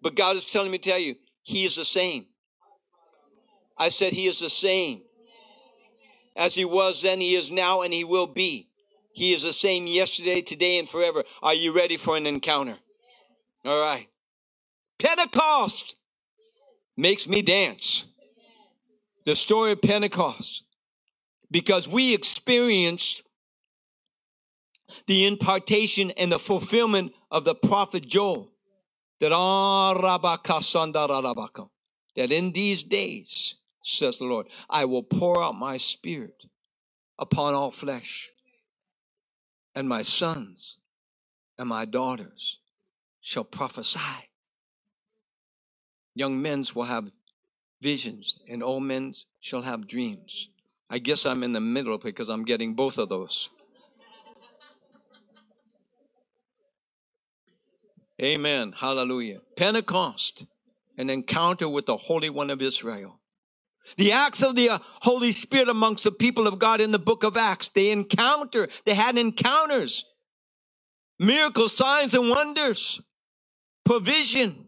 But 0.00 0.14
God 0.14 0.36
is 0.36 0.46
telling 0.46 0.70
me 0.70 0.78
to 0.78 0.90
tell 0.90 0.98
you, 0.98 1.16
He 1.42 1.64
is 1.64 1.76
the 1.76 1.84
same. 1.84 2.26
I 3.76 3.88
said 3.88 4.12
He 4.12 4.26
is 4.26 4.40
the 4.40 4.50
same. 4.50 5.02
As 6.36 6.54
He 6.54 6.64
was 6.64 7.02
then, 7.02 7.20
He 7.20 7.34
is 7.34 7.50
now, 7.50 7.82
and 7.82 7.92
He 7.92 8.04
will 8.04 8.26
be. 8.26 8.68
He 9.12 9.32
is 9.32 9.42
the 9.42 9.52
same 9.52 9.86
yesterday, 9.86 10.42
today, 10.42 10.78
and 10.78 10.88
forever. 10.88 11.24
Are 11.42 11.54
you 11.54 11.72
ready 11.72 11.96
for 11.96 12.16
an 12.16 12.26
encounter? 12.26 12.76
All 13.64 13.80
right. 13.80 14.08
Pentecost 14.98 15.96
makes 16.96 17.26
me 17.26 17.42
dance. 17.42 18.04
The 19.24 19.34
story 19.34 19.72
of 19.72 19.82
Pentecost. 19.82 20.64
Because 21.50 21.88
we 21.88 22.14
experienced 22.14 23.22
the 25.06 25.26
impartation 25.26 26.12
and 26.12 26.30
the 26.30 26.38
fulfillment 26.38 27.12
of 27.30 27.44
the 27.44 27.54
prophet 27.54 28.06
Joel. 28.06 28.52
That 29.20 29.32
ah, 29.32 29.94
that 32.16 32.32
in 32.32 32.52
these 32.52 32.82
days, 32.84 33.54
says 33.82 34.18
the 34.18 34.24
Lord, 34.24 34.48
I 34.68 34.84
will 34.84 35.02
pour 35.02 35.42
out 35.42 35.54
my 35.54 35.76
spirit 35.76 36.44
upon 37.18 37.54
all 37.54 37.70
flesh 37.70 38.30
and 39.74 39.88
my 39.88 40.02
sons 40.02 40.76
and 41.58 41.68
my 41.68 41.84
daughters 41.84 42.58
shall 43.20 43.44
prophesy. 43.44 44.30
Young 46.14 46.40
men 46.40 46.64
will 46.74 46.84
have 46.84 47.10
visions, 47.80 48.38
and 48.48 48.62
old 48.62 48.82
men 48.82 49.14
shall 49.40 49.62
have 49.62 49.86
dreams. 49.86 50.48
I 50.90 50.98
guess 50.98 51.26
I'm 51.26 51.42
in 51.42 51.52
the 51.52 51.60
middle 51.60 51.98
because 51.98 52.28
I'm 52.28 52.44
getting 52.44 52.74
both 52.74 52.98
of 52.98 53.08
those. 53.08 53.50
Amen. 58.20 58.74
Hallelujah. 58.76 59.40
Pentecost, 59.56 60.44
an 60.96 61.08
encounter 61.08 61.68
with 61.68 61.86
the 61.86 61.96
Holy 61.96 62.30
One 62.30 62.50
of 62.50 62.60
Israel. 62.60 63.20
The 63.96 64.12
acts 64.12 64.42
of 64.42 64.54
the 64.54 64.70
uh, 64.70 64.78
Holy 65.02 65.32
Spirit 65.32 65.68
amongst 65.68 66.04
the 66.04 66.10
people 66.10 66.46
of 66.46 66.58
God 66.58 66.80
in 66.80 66.90
the 66.90 66.98
book 66.98 67.22
of 67.22 67.36
Acts, 67.36 67.68
they 67.68 67.90
encounter, 67.90 68.68
they 68.84 68.94
had 68.94 69.16
encounters, 69.16 70.04
miracles, 71.18 71.76
signs, 71.76 72.12
and 72.12 72.28
wonders, 72.28 73.00
provision. 73.84 74.66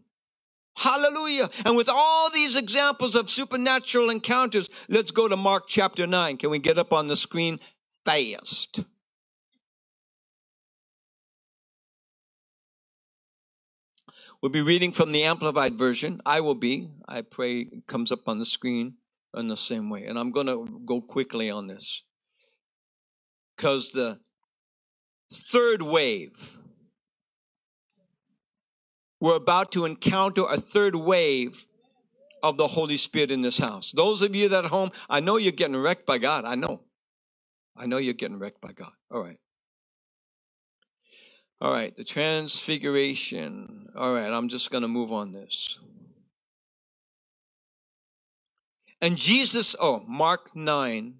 Hallelujah. 0.77 1.49
And 1.65 1.75
with 1.75 1.89
all 1.89 2.31
these 2.31 2.55
examples 2.55 3.13
of 3.13 3.29
supernatural 3.29 4.09
encounters, 4.09 4.69
let's 4.89 5.11
go 5.11 5.27
to 5.27 5.35
Mark 5.35 5.65
chapter 5.67 6.07
9. 6.07 6.37
Can 6.37 6.49
we 6.49 6.59
get 6.59 6.79
up 6.79 6.93
on 6.93 7.07
the 7.07 7.15
screen 7.15 7.59
fast? 8.05 8.83
We'll 14.41 14.51
be 14.51 14.63
reading 14.63 14.91
from 14.91 15.11
the 15.11 15.23
Amplified 15.23 15.75
Version. 15.75 16.19
I 16.25 16.41
will 16.41 16.55
be. 16.55 16.89
I 17.07 17.21
pray 17.21 17.59
it 17.59 17.85
comes 17.85 18.11
up 18.11 18.27
on 18.27 18.39
the 18.39 18.45
screen 18.45 18.95
in 19.35 19.47
the 19.49 19.55
same 19.55 19.91
way. 19.91 20.05
And 20.05 20.17
I'm 20.17 20.31
going 20.31 20.47
to 20.47 20.81
go 20.83 20.99
quickly 20.99 21.51
on 21.51 21.67
this. 21.67 22.03
Because 23.55 23.91
the 23.91 24.17
third 25.31 25.83
wave, 25.83 26.57
we're 29.19 29.35
about 29.35 29.71
to 29.73 29.85
encounter 29.85 30.45
a 30.49 30.57
third 30.57 30.95
wave 30.95 31.67
of 32.41 32.57
the 32.57 32.65
Holy 32.65 32.97
Spirit 32.97 33.29
in 33.29 33.43
this 33.43 33.59
house. 33.59 33.91
Those 33.91 34.23
of 34.23 34.35
you 34.35 34.49
that 34.49 34.65
home, 34.65 34.89
I 35.07 35.19
know 35.19 35.37
you're 35.37 35.51
getting 35.51 35.77
wrecked 35.77 36.07
by 36.07 36.17
God. 36.17 36.45
I 36.45 36.55
know. 36.55 36.81
I 37.77 37.85
know 37.85 37.97
you're 37.97 38.15
getting 38.15 38.39
wrecked 38.39 38.59
by 38.59 38.71
God. 38.71 38.91
All 39.11 39.21
right. 39.21 39.37
All 41.61 41.71
right, 41.71 41.95
the 41.95 42.03
transfiguration. 42.03 43.89
All 43.95 44.15
right, 44.15 44.31
I'm 44.31 44.49
just 44.49 44.71
going 44.71 44.81
to 44.81 44.87
move 44.87 45.11
on 45.11 45.31
this. 45.31 45.77
And 48.99 49.15
Jesus, 49.15 49.75
oh, 49.79 50.03
Mark 50.07 50.55
9. 50.55 51.13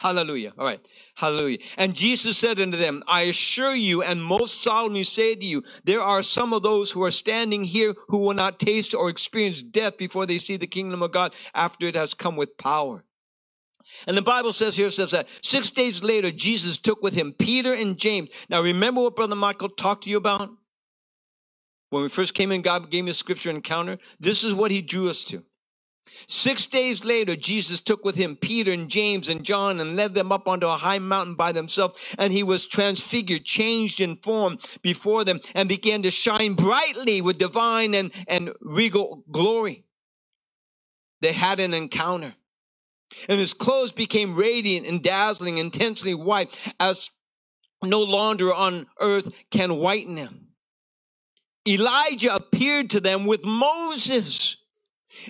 Hallelujah. 0.00 0.52
All 0.58 0.66
right. 0.66 0.80
Hallelujah. 1.14 1.58
And 1.76 1.94
Jesus 1.94 2.36
said 2.36 2.58
unto 2.58 2.76
them, 2.76 3.04
I 3.06 3.22
assure 3.22 3.74
you 3.74 4.02
and 4.02 4.20
most 4.20 4.62
solemnly 4.62 5.04
say 5.04 5.34
to 5.34 5.44
you, 5.44 5.62
there 5.84 6.00
are 6.00 6.22
some 6.22 6.52
of 6.52 6.62
those 6.62 6.90
who 6.90 7.02
are 7.04 7.10
standing 7.10 7.62
here 7.62 7.94
who 8.08 8.18
will 8.18 8.34
not 8.34 8.58
taste 8.58 8.94
or 8.94 9.10
experience 9.10 9.62
death 9.62 9.98
before 9.98 10.26
they 10.26 10.38
see 10.38 10.56
the 10.56 10.66
kingdom 10.66 11.02
of 11.02 11.12
God 11.12 11.34
after 11.54 11.86
it 11.86 11.94
has 11.94 12.14
come 12.14 12.36
with 12.36 12.58
power. 12.58 13.04
And 14.06 14.16
the 14.16 14.22
Bible 14.22 14.52
says 14.52 14.76
here, 14.76 14.90
says 14.90 15.12
that 15.12 15.28
six 15.42 15.70
days 15.70 16.02
later, 16.02 16.30
Jesus 16.30 16.78
took 16.78 17.02
with 17.02 17.14
him 17.14 17.32
Peter 17.32 17.72
and 17.72 17.96
James. 17.96 18.30
Now 18.48 18.62
remember 18.62 19.02
what 19.02 19.16
Brother 19.16 19.36
Michael 19.36 19.68
talked 19.68 20.04
to 20.04 20.10
you 20.10 20.16
about? 20.16 20.50
When 21.90 22.02
we 22.02 22.08
first 22.08 22.34
came 22.34 22.52
in, 22.52 22.62
God 22.62 22.90
gave 22.90 23.04
me 23.04 23.10
a 23.10 23.14
scripture 23.14 23.50
encounter. 23.50 23.98
This 24.18 24.42
is 24.42 24.54
what 24.54 24.70
he 24.70 24.80
drew 24.80 25.10
us 25.10 25.24
to. 25.24 25.44
Six 26.26 26.66
days 26.66 27.04
later, 27.04 27.36
Jesus 27.36 27.80
took 27.80 28.04
with 28.04 28.16
him 28.16 28.36
Peter 28.36 28.72
and 28.72 28.88
James 28.88 29.28
and 29.28 29.44
John 29.44 29.80
and 29.80 29.96
led 29.96 30.14
them 30.14 30.32
up 30.32 30.48
onto 30.48 30.66
a 30.66 30.76
high 30.76 30.98
mountain 30.98 31.34
by 31.34 31.52
themselves. 31.52 31.98
And 32.18 32.32
he 32.32 32.42
was 32.42 32.66
transfigured, 32.66 33.44
changed 33.44 34.00
in 34.00 34.16
form 34.16 34.58
before 34.82 35.24
them, 35.24 35.40
and 35.54 35.68
began 35.68 36.02
to 36.02 36.10
shine 36.10 36.54
brightly 36.54 37.20
with 37.20 37.38
divine 37.38 37.94
and, 37.94 38.12
and 38.26 38.52
regal 38.60 39.24
glory. 39.30 39.84
They 41.20 41.32
had 41.32 41.60
an 41.60 41.72
encounter. 41.74 42.34
And 43.28 43.38
his 43.38 43.54
clothes 43.54 43.92
became 43.92 44.34
radiant 44.34 44.86
and 44.86 45.02
dazzling, 45.02 45.58
intensely 45.58 46.14
white, 46.14 46.56
as 46.80 47.10
no 47.82 48.00
launder 48.00 48.52
on 48.52 48.86
earth 49.00 49.32
can 49.50 49.76
whiten 49.76 50.14
them. 50.14 50.48
Elijah 51.66 52.34
appeared 52.34 52.90
to 52.90 53.00
them 53.00 53.26
with 53.26 53.44
Moses. 53.44 54.56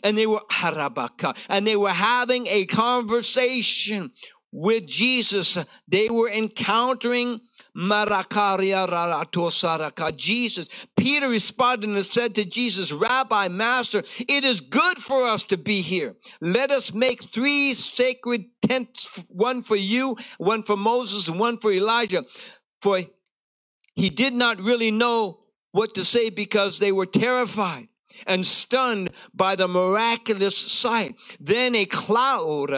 And 0.04 0.16
they 0.16 0.26
were 0.26 0.42
harabaka, 0.50 1.36
and 1.48 1.66
they 1.66 1.76
were 1.76 1.90
having 1.90 2.46
a 2.46 2.66
conversation 2.66 4.12
with 4.52 4.86
Jesus. 4.86 5.58
They 5.88 6.08
were 6.08 6.30
encountering 6.30 7.40
Jesus. 10.16 10.68
Peter 10.96 11.28
responded 11.28 11.90
and 11.90 12.04
said 12.04 12.34
to 12.34 12.44
Jesus, 12.44 12.92
Rabbi, 12.92 13.48
Master, 13.48 14.02
it 14.18 14.44
is 14.44 14.60
good 14.60 14.98
for 14.98 15.24
us 15.26 15.44
to 15.44 15.56
be 15.56 15.80
here. 15.80 16.14
Let 16.40 16.70
us 16.70 16.92
make 16.92 17.22
three 17.22 17.74
sacred 17.74 18.44
tents, 18.62 19.08
one 19.28 19.62
for 19.62 19.76
you, 19.76 20.16
one 20.38 20.62
for 20.62 20.76
Moses, 20.76 21.28
and 21.28 21.38
one 21.38 21.58
for 21.58 21.72
Elijah. 21.72 22.24
For 22.80 23.00
he 23.94 24.10
did 24.10 24.32
not 24.32 24.60
really 24.60 24.90
know 24.90 25.40
what 25.72 25.94
to 25.94 26.04
say 26.04 26.30
because 26.30 26.78
they 26.78 26.92
were 26.92 27.06
terrified 27.06 27.88
and 28.26 28.44
stunned 28.44 29.10
by 29.34 29.56
the 29.56 29.68
miraculous 29.68 30.56
sight. 30.56 31.16
Then 31.40 31.74
a 31.74 31.86
cloud, 31.86 32.70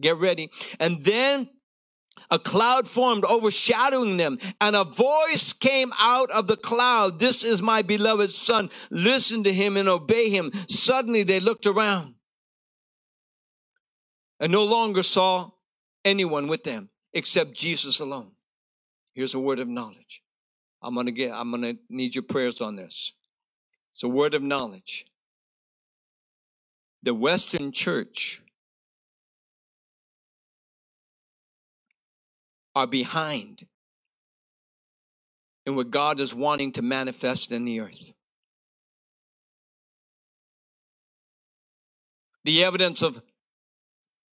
get 0.00 0.16
ready, 0.16 0.50
and 0.78 1.02
then 1.02 1.48
a 2.32 2.38
cloud 2.38 2.88
formed 2.88 3.26
overshadowing 3.26 4.16
them, 4.16 4.38
and 4.58 4.74
a 4.74 4.84
voice 4.84 5.52
came 5.52 5.92
out 6.00 6.30
of 6.30 6.46
the 6.46 6.56
cloud. 6.56 7.18
This 7.18 7.44
is 7.44 7.60
my 7.60 7.82
beloved 7.82 8.30
son. 8.30 8.70
Listen 8.90 9.44
to 9.44 9.52
him 9.52 9.76
and 9.76 9.86
obey 9.86 10.30
him. 10.30 10.50
Suddenly 10.66 11.24
they 11.24 11.40
looked 11.40 11.66
around 11.66 12.14
and 14.40 14.50
no 14.50 14.64
longer 14.64 15.02
saw 15.02 15.50
anyone 16.06 16.48
with 16.48 16.64
them 16.64 16.88
except 17.12 17.52
Jesus 17.52 18.00
alone. 18.00 18.32
Here's 19.12 19.34
a 19.34 19.38
word 19.38 19.58
of 19.58 19.68
knowledge. 19.68 20.22
I'm 20.82 20.94
gonna 20.94 21.10
get, 21.10 21.32
I'm 21.32 21.50
gonna 21.50 21.74
need 21.90 22.14
your 22.14 22.24
prayers 22.24 22.62
on 22.62 22.76
this. 22.76 23.12
It's 23.92 24.04
a 24.04 24.08
word 24.08 24.32
of 24.32 24.42
knowledge. 24.42 25.04
The 27.02 27.12
Western 27.12 27.72
church 27.72 28.42
are 32.74 32.86
behind 32.86 33.66
in 35.66 35.76
what 35.76 35.90
God 35.90 36.20
is 36.20 36.34
wanting 36.34 36.72
to 36.72 36.82
manifest 36.82 37.52
in 37.52 37.64
the 37.64 37.80
earth. 37.80 38.12
The 42.44 42.64
evidence 42.64 43.02
of 43.02 43.22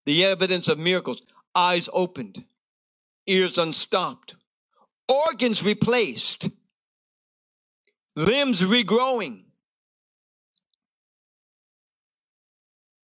the 0.05 0.25
evidence 0.25 0.67
of 0.67 0.79
miracles, 0.79 1.21
eyes 1.53 1.87
opened, 1.93 2.43
ears 3.27 3.59
unstopped, 3.59 4.35
organs 5.07 5.61
replaced, 5.61 6.49
limbs 8.15 8.61
regrowing, 8.61 9.43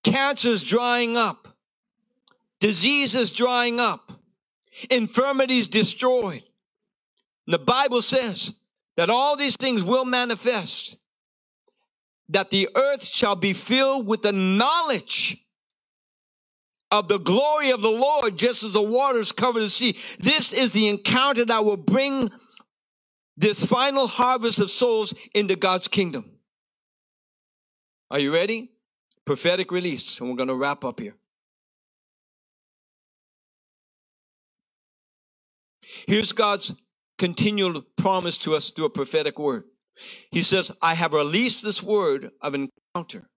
cancers 0.03 0.63
drying 0.63 1.15
up, 1.15 1.47
diseases 2.59 3.29
drying 3.29 3.79
up, 3.79 4.11
infirmities 4.89 5.67
destroyed. 5.67 6.43
And 7.47 7.53
the 7.53 7.59
Bible 7.59 8.01
says 8.01 8.53
that 8.97 9.09
all 9.09 9.35
these 9.35 9.55
things 9.55 9.83
will 9.83 10.05
manifest, 10.05 10.97
that 12.29 12.49
the 12.49 12.69
earth 12.75 13.03
shall 13.03 13.35
be 13.35 13.53
filled 13.53 14.07
with 14.07 14.21
the 14.21 14.31
knowledge 14.31 15.37
of 16.91 17.07
the 17.07 17.19
glory 17.19 17.71
of 17.71 17.81
the 17.81 17.91
Lord, 17.91 18.37
just 18.37 18.63
as 18.63 18.71
the 18.71 18.81
waters 18.81 19.31
cover 19.31 19.59
the 19.59 19.69
sea. 19.69 19.97
This 20.19 20.53
is 20.53 20.71
the 20.71 20.87
encounter 20.87 21.45
that 21.45 21.65
will 21.65 21.77
bring 21.77 22.31
this 23.37 23.65
final 23.65 24.07
harvest 24.07 24.59
of 24.59 24.69
souls 24.69 25.13
into 25.33 25.55
God's 25.55 25.87
kingdom. 25.87 26.31
Are 28.09 28.19
you 28.19 28.33
ready? 28.33 28.71
Prophetic 29.25 29.71
release, 29.71 30.19
and 30.19 30.29
we're 30.29 30.35
going 30.35 30.47
to 30.47 30.55
wrap 30.55 30.85
up 30.85 30.99
here. 30.99 31.15
Here's 36.07 36.31
God's 36.31 36.73
continual 37.17 37.81
promise 37.97 38.37
to 38.39 38.55
us 38.55 38.71
through 38.71 38.85
a 38.85 38.89
prophetic 38.89 39.39
word. 39.39 39.63
He 40.31 40.43
says, 40.43 40.71
I 40.81 40.93
have 40.93 41.13
released 41.13 41.63
this 41.63 41.81
word 41.81 42.31
of 42.41 42.53
encounter, 42.53 43.29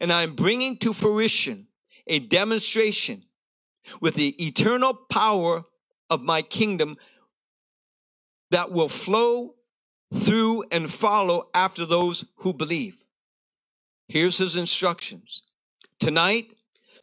and 0.00 0.12
I 0.12 0.22
am 0.22 0.34
bringing 0.34 0.76
to 0.78 0.92
fruition 0.92 1.68
a 2.06 2.20
demonstration 2.20 3.24
with 4.00 4.14
the 4.14 4.44
eternal 4.44 4.94
power 4.94 5.64
of 6.08 6.22
my 6.22 6.42
kingdom 6.42 6.96
that 8.50 8.70
will 8.70 8.88
flow 8.88 9.54
through 10.12 10.64
and 10.70 10.92
follow 10.92 11.48
after 11.54 11.84
those 11.84 12.24
who 12.36 12.52
believe. 12.52 13.02
Here's 14.06 14.38
his 14.38 14.54
instructions. 14.54 15.42
Tonight, 15.98 16.52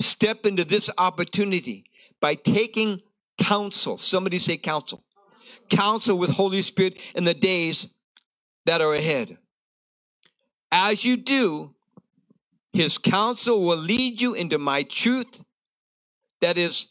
step 0.02 0.46
into 0.46 0.64
this 0.64 0.90
opportunity 0.98 1.86
by 2.22 2.36
taking 2.36 3.02
counsel. 3.42 3.98
Somebody 3.98 4.40
say 4.40 4.58
counsel. 4.58 5.04
Counsel 5.70 6.18
with 6.18 6.30
Holy 6.30 6.62
Spirit 6.62 7.00
in 7.16 7.24
the 7.24 7.34
days 7.34 7.88
that 8.66 8.82
are 8.82 8.94
ahead. 8.94 9.38
As 10.72 11.04
you 11.04 11.18
do, 11.18 11.74
his 12.74 12.98
counsel 12.98 13.66
will 13.66 13.78
lead 13.78 14.22
you 14.22 14.34
into 14.34 14.58
my 14.58 14.84
truth. 14.84 15.44
That 16.42 16.58
is, 16.58 16.90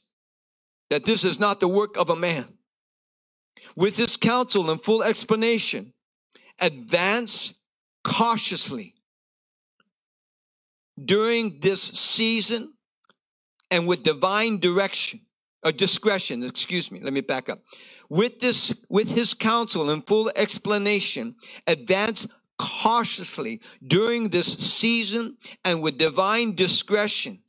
that 0.90 1.04
this 1.04 1.24
is 1.24 1.40
not 1.40 1.60
the 1.60 1.68
work 1.68 1.96
of 1.96 2.10
a 2.10 2.16
man. 2.16 2.44
With 3.76 3.96
his 3.96 4.16
counsel 4.16 4.70
and 4.70 4.82
full 4.82 5.02
explanation, 5.02 5.92
advance 6.58 7.54
cautiously 8.04 8.94
during 11.02 11.60
this 11.60 11.82
season 11.82 12.74
and 13.70 13.86
with 13.86 14.02
divine 14.02 14.58
direction 14.58 15.20
or 15.62 15.72
discretion, 15.72 16.42
excuse 16.42 16.90
me, 16.90 17.00
let 17.02 17.12
me 17.12 17.20
back 17.20 17.48
up. 17.48 17.60
With 18.08 18.40
this, 18.40 18.74
with 18.88 19.10
his 19.10 19.34
counsel 19.34 19.90
and 19.90 20.06
full 20.06 20.30
explanation, 20.34 21.36
advance 21.66 22.26
cautiously 22.58 23.60
during 23.86 24.28
this 24.28 24.52
season 24.52 25.36
and 25.64 25.82
with 25.82 25.98
divine 25.98 26.54
discretion. 26.54 27.40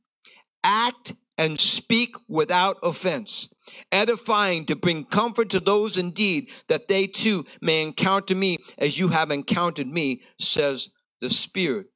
Act 0.64 1.14
and 1.38 1.60
speak 1.60 2.16
without 2.30 2.78
offense, 2.84 3.50
edifying 3.92 4.66
to 4.66 4.76
bring 4.76 5.04
comfort 5.04 5.50
to 5.50 5.60
those 5.60 5.98
indeed 5.98 6.50
that 6.68 6.88
they 6.88 7.08
too 7.08 7.46
may 7.62 7.82
encounter 7.82 8.36
me 8.36 8.58
as 8.78 9.00
you 9.00 9.08
have 9.08 9.32
encountered 9.32 9.88
me, 9.88 10.22
says 10.40 10.90
the 11.20 11.30
Spirit 11.30 11.88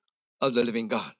of 0.41 0.53
the 0.53 0.63
living 0.63 0.87
God. 0.87 1.13